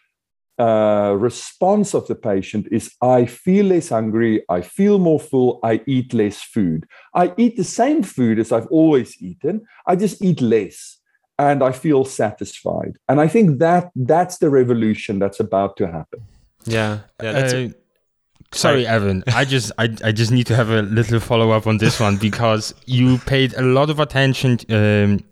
uh, 0.60 1.16
response 1.18 1.94
of 1.94 2.08
the 2.08 2.16
patient 2.16 2.68
is 2.72 2.94
I 3.02 3.26
feel 3.26 3.66
less 3.66 3.90
hungry, 3.90 4.46
I 4.48 4.62
feel 4.62 4.98
more 5.00 5.20
full, 5.20 5.60
I 5.64 5.82
eat 5.86 6.14
less 6.14 6.42
food. 6.42 6.86
I 7.14 7.34
eat 7.38 7.58
the 7.58 7.64
same 7.64 8.04
food 8.04 8.40
as 8.40 8.52
I've 8.52 8.68
always 8.68 9.22
eaten, 9.22 9.66
I 9.86 9.96
just 9.96 10.22
eat 10.24 10.42
less 10.42 11.00
and 11.40 11.64
I 11.64 11.72
feel 11.72 12.06
satisfied. 12.06 12.98
And 13.10 13.20
I 13.20 13.28
think 13.28 13.60
that 13.60 13.92
that's 13.96 14.38
the 14.38 14.50
revolution 14.50 15.20
that's 15.20 15.40
about 15.40 15.78
to 15.78 15.88
happen. 15.88 16.22
Yeah. 16.66 17.00
yeah 17.22 17.30
uh, 17.30 17.70
sorry, 18.52 18.88
Evan. 18.88 19.24
I 19.28 19.46
just 19.46 19.72
I, 19.78 19.96
I 20.04 20.12
just 20.12 20.32
need 20.32 20.48
to 20.48 20.56
have 20.56 20.70
a 20.70 20.82
little 20.84 21.20
follow 21.20 21.52
up 21.52 21.68
on 21.68 21.78
this 21.78 22.00
one 22.00 22.18
because 22.18 22.74
you 22.86 23.18
paid 23.20 23.54
a 23.56 23.62
lot 23.62 23.90
of 23.90 24.00
attention 24.00 24.60
um, 24.70 25.24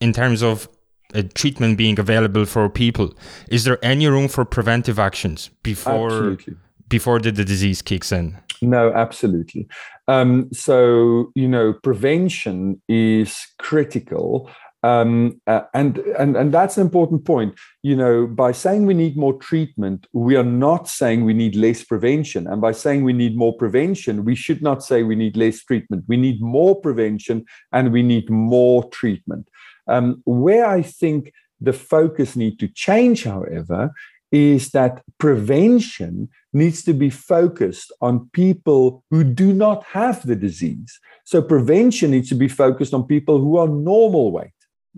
in 0.00 0.12
terms 0.12 0.42
of 0.42 0.68
a 1.12 1.22
treatment 1.24 1.76
being 1.76 1.98
available 1.98 2.44
for 2.44 2.68
people. 2.68 3.12
Is 3.48 3.64
there 3.64 3.84
any 3.84 4.06
room 4.06 4.28
for 4.28 4.44
preventive 4.44 4.98
actions 4.98 5.50
before 5.62 6.06
absolutely. 6.06 6.54
before 6.88 7.18
the, 7.18 7.32
the 7.32 7.44
disease 7.44 7.82
kicks 7.82 8.12
in? 8.12 8.38
No, 8.62 8.92
absolutely. 8.92 9.66
Um, 10.06 10.48
so 10.52 11.32
you 11.34 11.48
know, 11.48 11.72
prevention 11.72 12.80
is 12.88 13.36
critical 13.58 14.50
um, 14.82 15.40
uh, 15.46 15.62
and 15.74 15.98
and 16.18 16.36
and 16.36 16.52
that's 16.52 16.78
an 16.78 16.82
important 16.82 17.24
point. 17.24 17.54
You 17.82 17.96
know, 17.96 18.26
by 18.26 18.52
saying 18.52 18.86
we 18.86 18.94
need 18.94 19.16
more 19.16 19.34
treatment, 19.34 20.06
we 20.12 20.36
are 20.36 20.44
not 20.44 20.88
saying 20.88 21.24
we 21.24 21.34
need 21.34 21.54
less 21.54 21.84
prevention. 21.84 22.46
And 22.46 22.60
by 22.60 22.72
saying 22.72 23.04
we 23.04 23.12
need 23.12 23.36
more 23.36 23.56
prevention, 23.56 24.24
we 24.24 24.34
should 24.34 24.62
not 24.62 24.82
say 24.82 25.02
we 25.02 25.16
need 25.16 25.36
less 25.36 25.62
treatment. 25.62 26.04
We 26.08 26.16
need 26.16 26.40
more 26.40 26.80
prevention 26.80 27.44
and 27.72 27.92
we 27.92 28.02
need 28.02 28.30
more 28.30 28.88
treatment. 28.90 29.48
Um, 29.86 30.22
where 30.24 30.66
I 30.66 30.82
think 30.82 31.32
the 31.60 31.72
focus 31.74 32.36
need 32.36 32.58
to 32.60 32.68
change, 32.68 33.24
however, 33.24 33.90
is 34.32 34.70
that 34.70 35.02
prevention 35.18 36.28
needs 36.52 36.82
to 36.84 36.94
be 36.94 37.10
focused 37.10 37.92
on 38.00 38.30
people 38.32 39.04
who 39.10 39.24
do 39.24 39.52
not 39.52 39.84
have 39.84 40.24
the 40.26 40.36
disease. 40.36 40.98
So 41.24 41.42
prevention 41.42 42.12
needs 42.12 42.28
to 42.30 42.34
be 42.34 42.48
focused 42.48 42.94
on 42.94 43.04
people 43.04 43.40
who 43.40 43.56
are 43.58 43.68
normal 43.68 44.32
weight. 44.32 44.52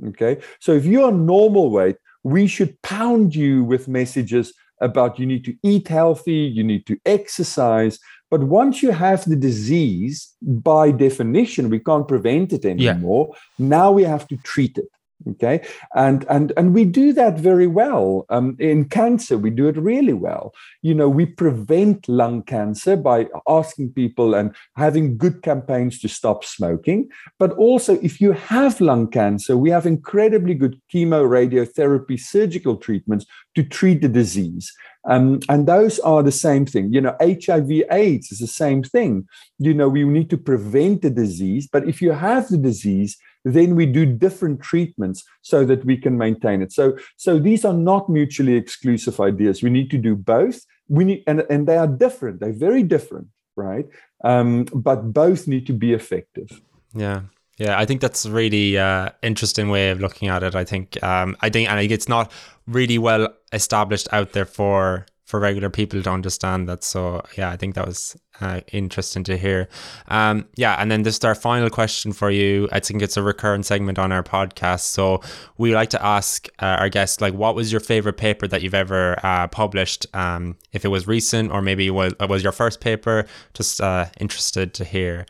Okay. 0.09 0.41
So 0.61 0.73
if 0.73 0.85
you're 0.85 1.13
normal 1.13 1.71
weight, 1.71 1.97
we 2.23 2.47
should 2.47 2.81
pound 2.83 3.35
you 3.35 3.65
with 3.65 3.89
messages 3.89 4.53
about 4.81 5.19
you 5.19 5.27
need 5.27 5.45
to 5.45 5.55
eat 5.63 5.89
healthy, 5.89 6.33
you 6.33 6.65
need 6.65 6.87
to 6.87 6.99
exercise. 7.05 7.99
But 8.31 8.45
once 8.45 8.83
you 8.83 8.91
have 8.91 9.25
the 9.25 9.37
disease, 9.37 10.35
by 10.43 10.91
definition, 10.91 11.69
we 11.69 11.79
can't 11.79 12.09
prevent 12.09 12.53
it 12.53 12.65
anymore. 12.65 13.29
Yeah. 13.31 13.67
Now 13.67 13.93
we 13.93 14.05
have 14.05 14.27
to 14.29 14.37
treat 14.39 14.79
it. 14.79 14.89
Okay? 15.31 15.67
And 15.95 16.25
and 16.29 16.53
and 16.57 16.75
we 16.75 16.85
do 16.85 17.13
that 17.13 17.39
very 17.39 17.67
well. 17.67 18.27
Um, 18.29 18.57
in 18.59 18.89
cancer 18.89 19.39
we 19.39 19.51
do 19.51 19.69
it 19.69 19.77
really 19.77 20.13
well. 20.13 20.53
You 20.83 20.95
know 20.95 21.09
we 21.09 21.27
prevent 21.27 22.09
lung 22.09 22.43
cancer 22.43 22.97
by 22.97 23.29
asking 23.49 23.93
people 23.93 24.35
and 24.35 24.55
having 24.77 25.17
good 25.17 25.43
campaigns 25.43 25.99
to 26.01 26.09
stop 26.09 26.45
smoking. 26.45 27.09
But 27.39 27.53
also 27.53 27.99
if 28.03 28.21
you 28.21 28.33
have 28.33 28.81
lung 28.81 29.09
cancer 29.09 29.57
we 29.57 29.71
have 29.71 29.87
incredibly 29.87 30.55
good 30.55 30.81
chemo 30.93 31.27
radiotherapy 31.27 32.19
surgical 32.19 32.77
treatments 32.77 33.27
to 33.55 33.63
treat 33.63 34.03
the 34.03 34.09
disease. 34.09 34.73
Um, 35.09 35.41
and 35.49 35.67
those 35.67 35.99
are 36.01 36.23
the 36.23 36.33
same 36.33 36.65
thing. 36.65 36.93
You 36.93 37.01
know 37.01 37.17
hiv 37.21 37.71
aids 37.91 38.31
is 38.31 38.39
the 38.39 38.47
same 38.47 38.83
thing. 38.83 39.27
You 39.59 39.75
know 39.75 39.89
we 39.89 40.05
need 40.05 40.31
to 40.31 40.39
prevent 40.39 41.03
the 41.03 41.11
disease. 41.11 41.69
But 41.71 41.89
if 41.89 42.01
you 42.01 42.13
have 42.13 42.49
the 42.49 42.59
disease 42.59 43.17
then 43.45 43.75
we 43.75 43.87
do 43.87 44.07
different 44.07 44.61
treatments 44.63 45.25
so 45.43 45.65
that 45.65 45.85
we 45.85 45.97
can 45.97 46.17
maintain 46.17 46.63
it. 46.63 46.73
So, 46.73 46.97
so 47.17 47.39
these 47.39 47.65
are 47.65 47.75
not 47.75 48.09
mutually 48.09 48.55
exclusive 48.55 49.21
ideas. 49.21 49.63
We 49.63 49.71
need 49.71 49.91
to 49.91 49.99
do 49.99 50.15
both. 50.17 50.65
We 50.89 51.05
need, 51.05 51.25
and, 51.27 51.45
and 51.51 51.67
they 51.67 51.77
are 51.77 51.89
different. 51.89 52.41
They're 52.41 52.53
very 52.53 52.83
different, 52.83 53.29
right? 53.57 53.87
Um, 54.25 54.65
but 54.75 55.13
both 55.13 55.49
need 55.49 55.67
to 55.67 55.73
be 55.73 55.93
effective. 55.93 56.61
Yeah. 56.95 57.23
Yeah, 57.59 57.79
I 57.79 57.85
think 57.85 58.01
that's 58.01 58.25
a 58.25 58.31
really 58.31 58.79
uh, 58.79 59.11
interesting 59.23 59.69
way 59.69 59.91
of 59.91 60.01
looking 60.01 60.29
at 60.29 60.43
it. 60.43 60.55
I 60.55 60.65
think, 60.65 61.01
um, 61.03 61.37
I 61.43 61.51
think, 61.51 61.71
and 61.71 61.93
it's 61.93 62.09
not 62.09 62.33
really 62.67 62.99
well 62.99 63.29
established 63.53 64.09
out 64.11 64.33
there 64.33 64.47
for 64.47 65.07
for 65.33 65.41
regular 65.41 65.71
people 65.71 66.03
to 66.03 66.11
understand 66.11 66.69
that. 66.69 66.85
So 66.85 67.23
yeah, 67.39 67.49
I 67.49 67.57
think 67.57 67.75
that 67.75 67.87
was 67.87 68.15
uh, 68.43 68.61
interesting 68.71 69.25
to 69.25 69.39
hear. 69.39 69.67
Um, 70.09 70.47
yeah, 70.57 70.77
and 70.79 70.91
then 70.91 71.07
is 71.07 71.25
our 71.25 71.35
final 71.35 71.71
question 71.71 72.13
for 72.13 72.31
you. 72.31 72.69
I 72.71 72.81
think 72.81 73.01
it's 73.01 73.17
a 73.17 73.23
recurrent 73.23 73.65
segment 73.65 73.99
on 73.99 74.13
our 74.13 74.23
podcast. 74.23 74.81
So 74.81 75.23
we 75.57 75.75
like 75.75 75.89
to 75.89 76.05
ask 76.05 76.49
uh, 76.61 76.77
our 76.81 76.91
guests, 76.91 77.23
like, 77.23 77.33
what 77.33 77.55
was 77.55 77.73
your 77.73 77.81
favorite 77.81 78.19
paper 78.19 78.47
that 78.47 78.61
you've 78.61 78.75
ever 78.75 79.19
uh, 79.25 79.47
published? 79.49 80.05
Um, 80.13 80.59
if 80.73 80.85
it 80.85 80.89
was 80.89 81.07
recent 81.07 81.51
or 81.51 81.63
maybe 81.63 81.87
it 81.87 82.29
was 82.29 82.43
your 82.43 82.53
first 82.53 82.83
paper, 82.83 83.25
just 83.55 83.81
uh, 83.81 84.05
interested 84.21 84.75
to 84.75 84.85
hear. 84.85 85.25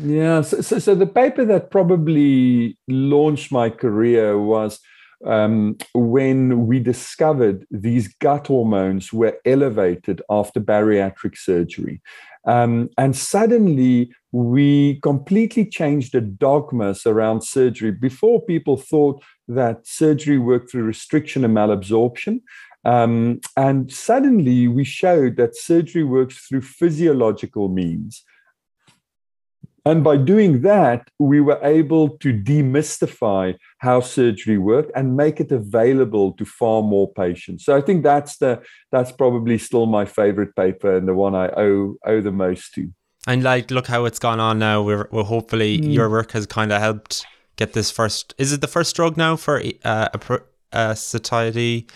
Yeah, 0.00 0.40
so, 0.40 0.62
so, 0.62 0.78
so 0.78 0.94
the 0.94 1.06
paper 1.06 1.44
that 1.44 1.70
probably 1.70 2.78
launched 2.88 3.52
my 3.52 3.68
career 3.68 4.40
was 4.40 4.80
um, 5.24 5.76
when 5.94 6.66
we 6.66 6.78
discovered 6.78 7.66
these 7.70 8.08
gut 8.08 8.46
hormones 8.46 9.12
were 9.12 9.36
elevated 9.44 10.22
after 10.30 10.60
bariatric 10.60 11.36
surgery. 11.36 12.00
Um, 12.46 12.88
and 12.96 13.16
suddenly 13.16 14.10
we 14.32 15.00
completely 15.02 15.66
changed 15.66 16.12
the 16.12 16.20
dogmas 16.20 17.06
around 17.06 17.42
surgery. 17.42 17.90
Before, 17.90 18.40
people 18.40 18.76
thought 18.76 19.22
that 19.48 19.86
surgery 19.86 20.38
worked 20.38 20.70
through 20.70 20.84
restriction 20.84 21.44
and 21.44 21.56
malabsorption. 21.56 22.40
Um, 22.84 23.40
and 23.56 23.92
suddenly 23.92 24.68
we 24.68 24.84
showed 24.84 25.36
that 25.36 25.56
surgery 25.56 26.04
works 26.04 26.46
through 26.46 26.62
physiological 26.62 27.68
means. 27.68 28.24
And 29.88 30.04
by 30.04 30.18
doing 30.18 30.60
that, 30.62 31.08
we 31.18 31.40
were 31.40 31.58
able 31.62 32.10
to 32.18 32.32
demystify 32.32 33.56
how 33.78 34.00
surgery 34.00 34.58
worked 34.58 34.92
and 34.94 35.16
make 35.16 35.40
it 35.40 35.50
available 35.50 36.32
to 36.34 36.44
far 36.44 36.82
more 36.82 37.10
patients. 37.12 37.64
So 37.64 37.74
I 37.74 37.80
think 37.80 38.02
that's 38.02 38.36
the 38.36 38.60
that's 38.92 39.12
probably 39.12 39.56
still 39.56 39.86
my 39.86 40.04
favorite 40.04 40.54
paper 40.56 40.94
and 40.94 41.08
the 41.08 41.14
one 41.14 41.34
I 41.34 41.48
owe 41.56 41.96
owe 42.04 42.20
the 42.20 42.32
most 42.32 42.74
to. 42.74 42.92
And 43.26 43.42
like, 43.42 43.70
look 43.70 43.86
how 43.86 44.04
it's 44.04 44.18
gone 44.18 44.40
on 44.40 44.58
now. 44.58 44.82
We're, 44.82 45.08
we're 45.10 45.24
hopefully 45.24 45.78
mm. 45.78 45.92
your 45.92 46.10
work 46.10 46.32
has 46.32 46.46
kind 46.46 46.70
of 46.70 46.80
helped 46.80 47.26
get 47.56 47.72
this 47.72 47.90
first. 47.90 48.34
Is 48.38 48.52
it 48.52 48.60
the 48.60 48.68
first 48.68 48.94
drug 48.94 49.16
now 49.16 49.36
for 49.36 49.62
uh, 49.84 50.08
a, 50.14 50.40
a 50.72 50.96
satiety? 50.96 51.86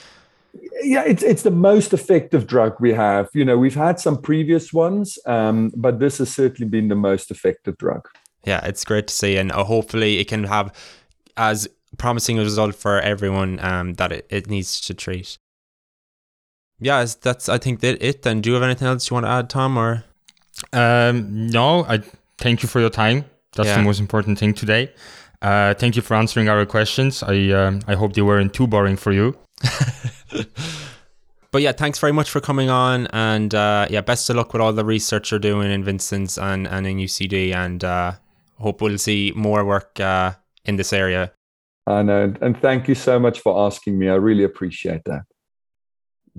Yeah, 0.82 1.04
it's 1.04 1.22
it's 1.22 1.42
the 1.42 1.50
most 1.50 1.92
effective 1.92 2.46
drug 2.46 2.76
we 2.80 2.92
have. 2.92 3.28
You 3.34 3.44
know, 3.44 3.58
we've 3.58 3.74
had 3.74 4.00
some 4.00 4.20
previous 4.20 4.72
ones, 4.72 5.18
um, 5.26 5.72
but 5.76 5.98
this 5.98 6.18
has 6.18 6.32
certainly 6.32 6.68
been 6.68 6.88
the 6.88 6.96
most 6.96 7.30
effective 7.30 7.78
drug. 7.78 8.08
Yeah, 8.44 8.64
it's 8.64 8.84
great 8.84 9.06
to 9.06 9.14
see, 9.14 9.36
and 9.36 9.52
uh, 9.52 9.64
hopefully 9.64 10.18
it 10.18 10.28
can 10.28 10.44
have 10.44 10.74
as 11.36 11.68
promising 11.98 12.38
a 12.38 12.42
result 12.42 12.74
for 12.74 13.00
everyone 13.00 13.60
um, 13.60 13.94
that 13.94 14.12
it, 14.12 14.26
it 14.30 14.48
needs 14.48 14.80
to 14.80 14.94
treat. 14.94 15.38
Yeah, 16.80 17.06
that's 17.20 17.48
I 17.48 17.58
think 17.58 17.80
that 17.80 18.02
it. 18.02 18.22
Then, 18.22 18.40
do 18.40 18.50
you 18.50 18.54
have 18.54 18.64
anything 18.64 18.88
else 18.88 19.08
you 19.08 19.14
want 19.14 19.26
to 19.26 19.30
add, 19.30 19.48
Tom? 19.48 19.78
Or 19.78 20.04
um, 20.72 21.48
no, 21.48 21.84
I 21.84 22.02
thank 22.38 22.62
you 22.62 22.68
for 22.68 22.80
your 22.80 22.90
time. 22.90 23.24
That's 23.54 23.68
yeah. 23.68 23.76
the 23.76 23.82
most 23.82 24.00
important 24.00 24.38
thing 24.38 24.54
today. 24.54 24.92
Uh, 25.40 25.74
thank 25.74 25.96
you 25.96 26.02
for 26.02 26.14
answering 26.14 26.48
our 26.48 26.64
questions. 26.66 27.22
I 27.22 27.50
um, 27.50 27.80
I 27.86 27.94
hope 27.94 28.14
they 28.14 28.22
weren't 28.22 28.52
too 28.52 28.66
boring 28.66 28.96
for 28.96 29.12
you. 29.12 29.36
but 31.50 31.62
yeah, 31.62 31.72
thanks 31.72 31.98
very 31.98 32.12
much 32.12 32.30
for 32.30 32.40
coming 32.40 32.70
on, 32.70 33.06
and 33.08 33.54
uh, 33.54 33.86
yeah, 33.90 34.00
best 34.00 34.28
of 34.30 34.36
luck 34.36 34.52
with 34.52 34.62
all 34.62 34.72
the 34.72 34.84
research 34.84 35.30
you're 35.30 35.40
doing 35.40 35.70
in 35.70 35.84
Vincent's 35.84 36.38
and 36.38 36.66
and 36.66 36.86
in 36.86 36.98
UCD, 36.98 37.54
and 37.54 37.84
uh, 37.84 38.12
hope 38.58 38.80
we'll 38.80 38.98
see 38.98 39.32
more 39.36 39.64
work 39.64 40.00
uh, 40.00 40.32
in 40.64 40.76
this 40.76 40.92
area. 40.92 41.32
I 41.86 42.02
know, 42.02 42.32
and 42.40 42.60
thank 42.60 42.88
you 42.88 42.94
so 42.94 43.18
much 43.18 43.40
for 43.40 43.66
asking 43.66 43.98
me. 43.98 44.08
I 44.08 44.14
really 44.14 44.44
appreciate 44.44 45.02
that. 45.04 45.22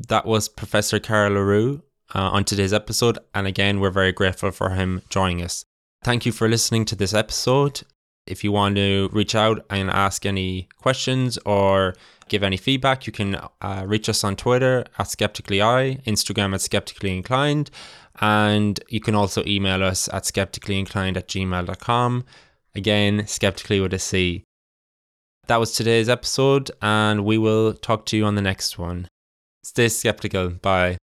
That 0.08 0.26
was 0.26 0.50
Professor 0.50 1.00
Carel 1.00 1.34
le 1.34 1.44
Roux 1.44 1.84
uh, 2.16 2.30
on 2.32 2.44
today's 2.44 2.74
episode, 2.74 3.20
and 3.36 3.46
again, 3.46 3.80
we're 3.80 3.92
very 3.92 4.12
grateful 4.12 4.52
for 4.52 4.70
him 4.72 5.02
joining 5.10 5.42
us. 5.44 5.66
Thank 6.04 6.26
you 6.26 6.32
for 6.32 6.50
listening 6.50 6.86
to 6.86 6.96
this 6.96 7.14
episode. 7.14 7.82
If 8.26 8.44
you 8.44 8.52
want 8.52 8.78
to 8.78 9.10
reach 9.12 9.36
out 9.36 9.66
and 9.70 9.90
ask 9.90 10.26
any 10.26 10.70
questions 10.78 11.38
or 11.46 11.96
give 12.34 12.44
any 12.44 12.58
feedback, 12.58 13.06
you 13.06 13.14
can 13.14 13.36
uh, 13.62 13.84
reach 13.86 14.10
us 14.10 14.24
on 14.24 14.36
Twitter 14.36 14.86
at 14.98 15.08
skeptically.i, 15.10 16.00
Instagram 16.08 16.56
at 16.56 16.62
skeptically 16.62 17.16
inclined, 17.16 17.70
and 18.20 18.80
you 18.90 19.00
can 19.00 19.14
also 19.14 19.44
email 19.46 19.84
us 19.84 20.10
at 20.12 20.24
skepticallyinclined 20.24 21.16
at 21.16 21.28
gmail.com. 21.28 22.26
Again, 22.76 23.28
skeptically 23.28 23.80
with 23.80 23.94
a 23.94 24.00
C. 24.00 24.44
That 25.48 25.58
was 25.58 25.74
today's 25.74 26.10
episode, 26.10 26.72
and 26.82 27.24
we 27.24 27.38
will 27.38 27.74
talk 27.74 28.06
to 28.08 28.18
you 28.18 28.26
on 28.26 28.34
the 28.34 28.42
next 28.42 28.80
one. 28.80 29.08
Stay 29.64 29.90
skeptical. 29.90 30.50
Bye. 30.50 31.04